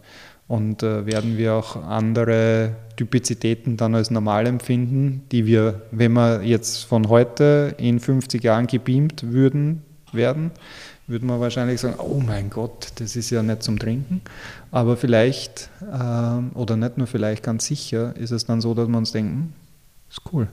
Und 0.49 0.85
äh, 0.85 1.05
werden 1.05 1.37
wir 1.37 1.55
auch 1.55 1.83
andere 1.83 2.77
Typizitäten 2.96 3.77
dann 3.77 3.96
als 3.96 4.12
normal 4.12 4.46
empfinden, 4.46 5.22
die 5.33 5.44
wir, 5.44 5.83
wenn 5.90 6.12
wir 6.12 6.42
jetzt 6.44 6.85
von 6.85 7.09
heute 7.09 7.75
in 7.79 7.99
50 7.99 8.44
Jahren 8.44 8.68
gebeamt 8.68 9.33
würden, 9.33 9.83
werden, 10.12 10.53
würden 11.07 11.29
wir 11.29 11.40
wahrscheinlich 11.40 11.81
sagen, 11.81 11.97
oh 11.99 12.21
mein 12.25 12.51
Gott, 12.51 12.88
das 12.97 13.14
ist 13.14 13.31
ja 13.31 13.42
nicht 13.42 13.62
zum 13.62 13.79
Trinken. 13.79 14.23
Aber 14.71 14.97
vielleicht, 14.97 15.71
ähm, 15.83 16.51
oder 16.55 16.77
nicht 16.77 16.99
nur 16.99 17.07
vielleicht, 17.07 17.42
ganz 17.42 17.66
sicher, 17.66 18.14
ist 18.16 18.33
es 18.33 18.47
dann 18.47 18.61
so, 18.61 18.75
dass 18.75 18.88
wir 18.88 18.99
uns 18.99 19.12
denken, 19.12 19.55
ist 20.11 20.21
cool. 20.33 20.49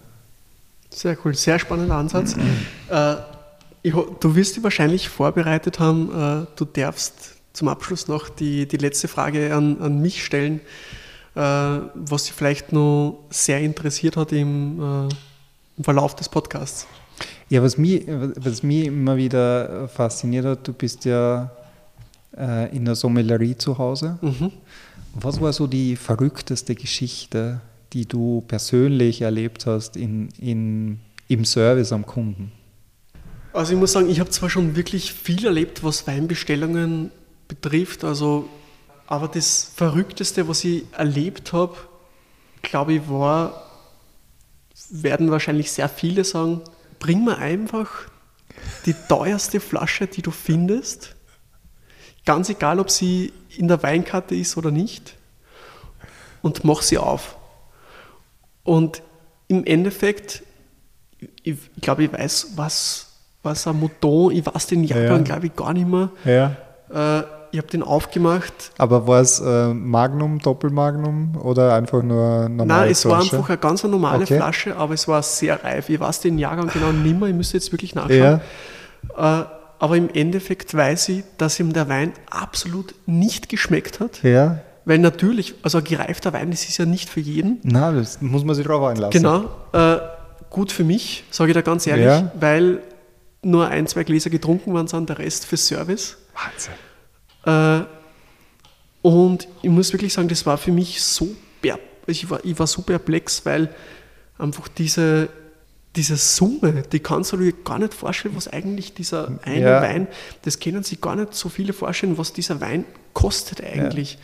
Sehr 0.92 1.18
cool, 1.26 1.34
sehr 1.34 1.58
spannender 1.58 1.96
Ansatz. 1.96 2.36
äh, 2.90 3.16
du 3.84 4.36
wirst 4.36 4.56
dich 4.56 4.64
wahrscheinlich 4.64 5.10
vorbereitet 5.10 5.80
haben, 5.80 6.44
äh, 6.44 6.46
du 6.56 6.66
darfst 6.66 7.36
zum 7.54 7.68
Abschluss 7.68 8.08
noch 8.08 8.30
die, 8.30 8.68
die 8.68 8.78
letzte 8.78 9.08
Frage 9.08 9.56
an, 9.56 9.82
an 9.82 10.02
mich 10.02 10.24
stellen, 10.24 10.60
äh, 11.36 11.40
was 11.40 12.26
dich 12.26 12.34
vielleicht 12.34 12.72
noch 12.74 13.24
sehr 13.32 13.60
interessiert 13.60 14.18
hat 14.18 14.32
im, 14.32 15.10
im 15.78 15.84
Verlauf 15.84 16.16
des 16.16 16.30
Podcasts. 16.30 16.86
Ja, 17.54 17.62
was 17.62 17.78
mich, 17.78 18.02
was 18.08 18.64
mich 18.64 18.88
immer 18.88 19.16
wieder 19.16 19.88
fasziniert 19.88 20.44
hat, 20.44 20.68
du 20.68 20.74
bist 20.74 21.06
ja 21.06 21.52
äh, 22.36 22.76
in 22.76 22.84
der 22.84 22.96
Sommelerie 22.96 23.56
zu 23.56 23.78
Hause. 23.78 24.18
Mhm. 24.22 24.52
Was 25.14 25.40
war 25.40 25.54
so 25.54 25.68
die 25.68 25.96
verrückteste 25.96 26.74
Geschichte, 26.74 27.62
die 27.94 28.08
du 28.08 28.44
persönlich 28.48 29.22
erlebt 29.22 29.68
hast 29.68 29.98
in, 29.98 30.30
in, 30.40 31.00
im 31.28 31.46
Service 31.46 31.92
am 31.92 32.08
Kunden? 32.08 32.52
Also 33.54 33.74
ich 33.74 33.80
muss 33.80 33.92
sagen, 33.92 34.10
ich 34.10 34.20
habe 34.20 34.32
zwar 34.32 34.50
schon 34.50 34.76
wirklich 34.76 35.14
viel 35.14 35.46
erlebt, 35.46 35.84
was 35.84 36.08
Weinbestellungen 36.08 37.12
betrifft, 37.48 38.04
also, 38.04 38.50
aber 39.06 39.28
das 39.28 39.72
Verrückteste, 39.76 40.48
was 40.48 40.64
ich 40.64 40.86
erlebt 40.98 41.54
habe, 41.54 41.76
glaube 42.64 42.94
ich, 42.94 43.08
war, 43.08 43.70
werden 44.90 45.30
wahrscheinlich 45.30 45.72
sehr 45.72 45.88
viele 45.88 46.24
sagen, 46.24 46.62
bring 47.04 47.26
mir 47.26 47.38
einfach 47.38 47.90
die 48.86 48.96
teuerste 49.10 49.60
Flasche, 49.60 50.08
die 50.08 50.22
du 50.22 50.32
findest, 50.32 51.16
ganz 52.26 52.48
egal, 52.48 52.80
ob 52.80 52.90
sie 52.90 53.34
in 53.58 53.68
der 53.68 53.84
Weinkarte 53.84 54.36
ist 54.36 54.56
oder 54.56 54.72
nicht, 54.72 55.16
und 56.42 56.64
mach 56.64 56.82
sie 56.82 56.98
auf. 56.98 57.36
Und 58.64 59.02
im 59.50 59.66
Endeffekt, 59.66 60.44
ich, 61.20 61.58
ich 61.76 61.82
glaube, 61.82 62.06
ich 62.06 62.14
weiß, 62.14 62.54
was, 62.56 63.08
was 63.44 63.68
ein 63.68 63.78
Mouton, 63.80 64.32
ich 64.32 64.46
weiß 64.46 64.68
den 64.68 64.86
Jahrgang, 64.86 65.18
Ja. 65.20 65.24
glaube 65.24 65.48
ich, 65.48 65.56
gar 65.58 65.74
nicht 65.74 65.88
mehr. 65.88 66.10
Ja. 66.24 66.56
Äh, 67.20 67.24
ich 67.54 67.60
habe 67.60 67.68
den 67.68 67.84
aufgemacht. 67.84 68.72
Aber 68.78 69.08
war 69.08 69.22
es 69.22 69.40
äh, 69.40 69.74
Magnum, 69.74 70.40
Doppelmagnum 70.40 71.38
oder 71.38 71.74
einfach 71.76 72.02
nur 72.04 72.50
normale 72.50 72.66
Nein, 72.82 72.92
es 72.92 73.06
war 73.06 73.22
Flasche? 73.22 73.36
einfach 73.38 73.50
eine 73.50 73.58
ganz 73.60 73.84
normale 73.84 74.24
Okay. 74.24 74.38
Flasche, 74.38 74.76
aber 74.76 74.94
es 74.96 75.08
war 75.08 75.22
sehr 75.24 75.64
reif. 75.64 75.88
Ich 75.90 76.00
weiß 76.00 76.22
den 76.22 76.40
Jahrgang 76.40 76.68
genau 76.74 76.92
nicht 76.92 77.20
mehr, 77.20 77.30
ich 77.30 77.36
müsste 77.36 77.58
jetzt 77.58 77.72
wirklich 77.72 77.94
nachschauen. 77.96 78.42
Ja, 79.18 79.42
Äh, 79.42 79.46
aber 79.80 79.98
im 79.98 80.10
Endeffekt 80.14 80.74
weiß 80.74 81.10
ich, 81.10 81.24
dass 81.38 81.60
ihm 81.60 81.74
der 81.74 81.90
Wein 81.90 82.14
absolut 82.30 82.96
nicht 83.06 83.50
geschmeckt 83.50 84.00
hat. 84.00 84.24
ja. 84.24 84.60
Weil 84.86 84.98
natürlich, 85.00 85.56
also 85.64 85.78
ein 85.78 85.84
gereifter 85.86 86.34
Wein, 86.34 86.52
das 86.52 86.66
ist 86.68 86.78
ja 86.78 86.86
nicht 86.86 87.08
für 87.08 87.22
jeden. 87.22 87.60
Na, 87.64 87.94
das 87.94 88.20
muss 88.20 88.44
man 88.44 88.54
sich 88.54 88.66
drauf 88.66 88.84
einlassen. 88.86 89.12
Genau. 89.12 89.46
Äh, 89.72 90.00
gut 90.50 90.74
für 90.74 90.84
mich, 90.84 91.24
sage 91.32 91.52
ich 91.52 91.56
da 91.56 91.62
ganz 91.62 91.88
ehrlich, 91.88 92.04
Ja. 92.06 92.32
weil 92.38 92.80
nur 93.42 93.68
ein, 93.70 93.88
zwei 93.88 94.04
Gläser 94.04 94.30
getrunken 94.30 94.74
worden 94.74 94.88
sind, 94.88 95.08
der 95.08 95.20
Rest 95.20 95.46
für 95.46 95.56
Service. 95.56 96.18
Wahnsinn. 96.34 96.74
Äh, 97.46 97.82
und 99.02 99.48
ich 99.62 99.70
muss 99.70 99.92
wirklich 99.92 100.14
sagen, 100.14 100.28
das 100.28 100.46
war 100.46 100.58
für 100.58 100.72
mich 100.72 101.02
so, 101.02 101.30
ich 102.08 102.30
war, 102.30 102.44
ich 102.44 102.58
war 102.58 102.68
so 102.68 102.82
perplex, 102.82 103.46
weil 103.46 103.74
einfach 104.38 104.68
diese, 104.68 105.30
diese 105.96 106.18
Summe, 106.18 106.84
die 106.92 107.00
kannst 107.00 107.34
du 107.34 107.38
dir 107.38 107.54
gar 107.54 107.80
nicht 107.80 107.94
vorstellen, 107.94 108.36
was 108.36 108.48
eigentlich 108.48 108.94
dieser 108.94 109.40
eine 109.44 109.62
Ja. 109.62 109.82
Wein, 109.82 110.08
das 110.44 110.60
können 110.60 110.84
sich 110.84 111.00
gar 111.00 111.16
nicht 111.16 111.34
so 111.34 111.50
viele 111.50 111.74
vorstellen, 111.74 112.18
was 112.18 112.34
dieser 112.34 112.60
Wein 112.62 112.86
kostet 113.14 113.64
eigentlich. 113.64 114.18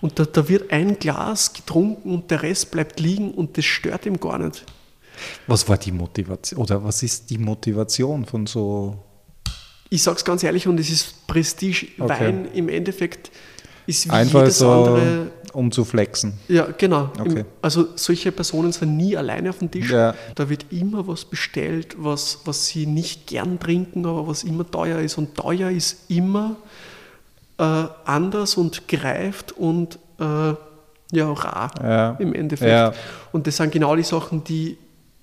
Und 0.00 0.18
da, 0.18 0.24
da 0.24 0.48
wird 0.48 0.72
ein 0.72 0.98
Glas 0.98 1.52
getrunken 1.52 2.12
und 2.12 2.30
der 2.30 2.42
Rest 2.42 2.70
bleibt 2.70 3.00
liegen 3.00 3.32
und 3.32 3.56
das 3.56 3.64
stört 3.64 4.06
ihm 4.06 4.20
gar 4.20 4.38
nicht. 4.38 4.64
Was 5.46 5.66
war 5.68 5.78
die 5.78 5.92
Motivation 5.92 6.60
oder 6.60 6.84
was 6.84 7.02
ist 7.02 7.30
die 7.30 7.38
Motivation 7.38 8.26
von 8.26 8.46
so 8.46 8.98
Ich 9.90 10.02
sage 10.02 10.16
es 10.16 10.24
ganz 10.24 10.42
ehrlich 10.42 10.66
und 10.66 10.78
es 10.80 10.90
ist 10.90 11.26
Prestige. 11.26 11.86
Okay. 11.98 12.08
Wein 12.20 12.48
im 12.54 12.68
Endeffekt 12.68 13.30
ist 13.86 14.06
wie 14.06 14.10
einfach 14.10 14.40
jedes 14.40 14.58
so, 14.58 14.70
andere 14.70 15.30
um 15.52 15.70
zu 15.72 15.84
flexen? 15.86 16.34
Ja, 16.48 16.68
genau. 16.76 17.10
Okay. 17.18 17.40
Im, 17.40 17.46
also 17.62 17.86
solche 17.94 18.30
Personen 18.30 18.72
sind 18.72 18.96
nie 18.96 19.16
alleine 19.16 19.48
auf 19.50 19.58
dem 19.58 19.70
Tisch. 19.70 19.90
Ja. 19.90 20.14
Da 20.34 20.50
wird 20.50 20.66
immer 20.70 21.06
was 21.08 21.24
bestellt, 21.24 21.96
was, 21.98 22.40
was 22.44 22.66
sie 22.66 22.84
nicht 22.86 23.26
gern 23.26 23.58
trinken, 23.58 24.04
aber 24.04 24.26
was 24.26 24.44
immer 24.44 24.70
teuer 24.70 24.98
ist. 25.00 25.16
Und 25.16 25.34
teuer 25.34 25.70
ist 25.70 26.10
immer 26.10 26.56
äh, 27.58 27.62
anders 28.04 28.56
und 28.58 28.86
gereift 28.86 29.52
und 29.52 29.98
äh, 30.20 30.54
ja, 31.12 31.32
rar 31.32 31.70
Ja. 31.82 32.10
im 32.18 32.34
Endeffekt. 32.34 32.70
Ja. 32.70 32.92
Und 33.32 33.46
das 33.46 33.56
sind 33.56 33.72
genau 33.72 33.96
die 33.96 34.02
Sachen, 34.02 34.44
die 34.44 34.76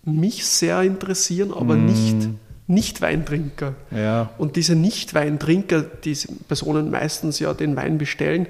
mich 0.06 0.45
sehr 0.45 0.82
interessieren, 0.82 1.54
aber 1.54 1.76
Mm. 1.76 1.86
nicht, 1.86 2.30
nicht 2.67 3.02
Weintrinker. 3.02 3.76
Ja. 3.91 4.32
Und 4.38 4.56
diese 4.56 4.76
Nicht-Weintrinker, 4.76 5.82
diese 5.82 6.30
Personen 6.47 6.89
meistens 6.89 7.39
ja 7.39 7.54
den 7.54 7.76
Wein 7.76 7.97
bestellen, 7.97 8.47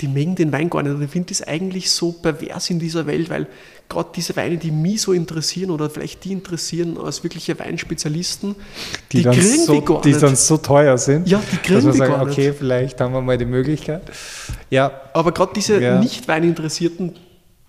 die 0.00 0.08
mögen 0.08 0.34
den 0.34 0.50
Wein 0.52 0.70
gar 0.70 0.82
nicht. 0.82 0.94
Und 0.94 1.02
ich 1.02 1.10
finde 1.10 1.28
das 1.28 1.46
eigentlich 1.46 1.90
so 1.90 2.12
pervers 2.12 2.70
in 2.70 2.78
dieser 2.78 3.06
Welt, 3.06 3.28
weil 3.28 3.46
gerade 3.88 4.08
diese 4.16 4.34
Weine, 4.36 4.56
die 4.56 4.70
mich 4.70 5.02
so 5.02 5.12
interessieren 5.12 5.70
oder 5.70 5.90
vielleicht 5.90 6.24
die 6.24 6.32
interessieren 6.32 6.96
als 6.96 7.22
wirkliche 7.22 7.58
Weinspezialisten, 7.58 8.56
die, 9.12 9.22
dann 9.22 9.34
kriegen 9.34 9.64
so, 9.64 9.74
die 9.74 9.84
gar 9.84 10.00
die 10.00 10.08
nicht. 10.10 10.22
dann 10.22 10.36
so 10.36 10.56
teuer 10.56 10.96
sind. 10.96 11.28
Ja, 11.28 11.42
die 11.52 11.56
kriegen 11.58 11.74
dass 11.74 11.84
wir 11.84 11.92
die 11.92 11.98
sagen, 11.98 12.12
gar 12.12 12.24
nicht. 12.24 12.38
okay, 12.38 12.52
vielleicht 12.56 13.00
haben 13.00 13.12
wir 13.12 13.20
mal 13.20 13.36
die 13.36 13.44
Möglichkeit. 13.44 14.02
Ja, 14.70 14.90
Aber 15.12 15.32
gerade 15.32 15.52
diese 15.54 15.80
Ja. 15.80 16.00
Nicht-Weininteressierten, 16.00 17.16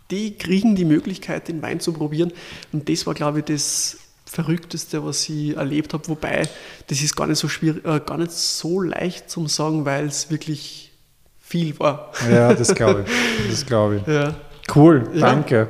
die 0.10 0.38
kriegen 0.38 0.76
die 0.76 0.86
Möglichkeit, 0.86 1.47
den 1.47 1.62
Wein 1.62 1.80
zu 1.80 1.91
probieren. 1.93 2.32
Und 2.71 2.88
das 2.88 3.06
war, 3.08 3.13
glaube 3.13 3.39
ich, 3.39 3.45
das 3.45 3.97
Verrückteste, 4.32 5.04
was 5.06 5.28
ich 5.28 5.58
erlebt 5.58 5.94
habe. 5.94 6.08
Wobei, 6.08 6.48
das 6.88 7.02
ist 7.02 7.15
gar 7.17 7.28
nicht 7.28 7.38
so 7.38 7.50
schwierig, 7.50 7.84
äh, 7.86 8.00
gar 8.00 8.17
nicht 8.17 8.32
so 8.32 8.80
leicht 8.80 9.30
zum 9.30 9.48
sagen, 9.48 9.84
weil 9.86 10.06
es 10.08 10.32
wirklich 10.32 10.94
viel 11.41 11.78
war. 11.80 12.12
Ja, 12.32 12.54
das 12.62 12.74
glaube 12.74 13.04
ich. 13.06 13.50
Das 13.52 13.65
glaube 13.65 13.98
ich. 13.98 14.08
Ja. 14.08 14.34
Cool, 14.74 15.10
Ja. 15.13 15.20
danke. 15.28 15.67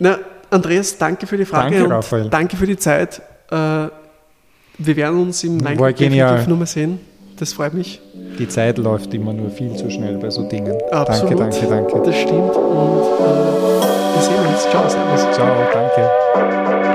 Na, 0.00 0.18
Andreas, 0.50 0.98
danke 0.98 1.26
für 1.28 1.36
die 1.36 1.44
Frage 1.44 1.70
Danke, 1.76 1.84
und 1.84 1.92
Raphael. 1.92 2.28
danke 2.28 2.56
für 2.56 2.66
die 2.66 2.76
Zeit. 2.76 3.22
Äh, 3.50 3.54
wir 3.54 4.96
werden 4.96 5.20
uns 5.20 5.44
im 5.44 5.56
Nein 5.58 5.78
definitiv 5.78 6.48
nochmal 6.48 6.66
sehen. 6.66 6.98
Das 7.38 7.52
freut 7.52 7.72
mich. 7.74 8.00
Die 8.38 8.48
Zeit 8.48 8.78
läuft 8.78 9.14
immer 9.14 9.32
nur 9.32 9.50
viel 9.50 9.74
zu 9.76 9.88
schnell 9.90 10.18
bei 10.18 10.28
so 10.30 10.48
Dingen. 10.48 10.76
Absolut. 10.90 11.38
Danke, 11.38 11.60
danke, 11.60 11.66
danke. 11.92 12.02
Das 12.04 12.16
stimmt. 12.16 12.56
Und 12.56 13.02
äh, 13.02 14.14
wir 14.14 14.22
sehen 14.22 14.46
uns. 14.46 14.62
Ciao, 14.70 14.88
servus. 14.88 15.36
Ciao, 15.36 15.46
danke. 15.72 16.85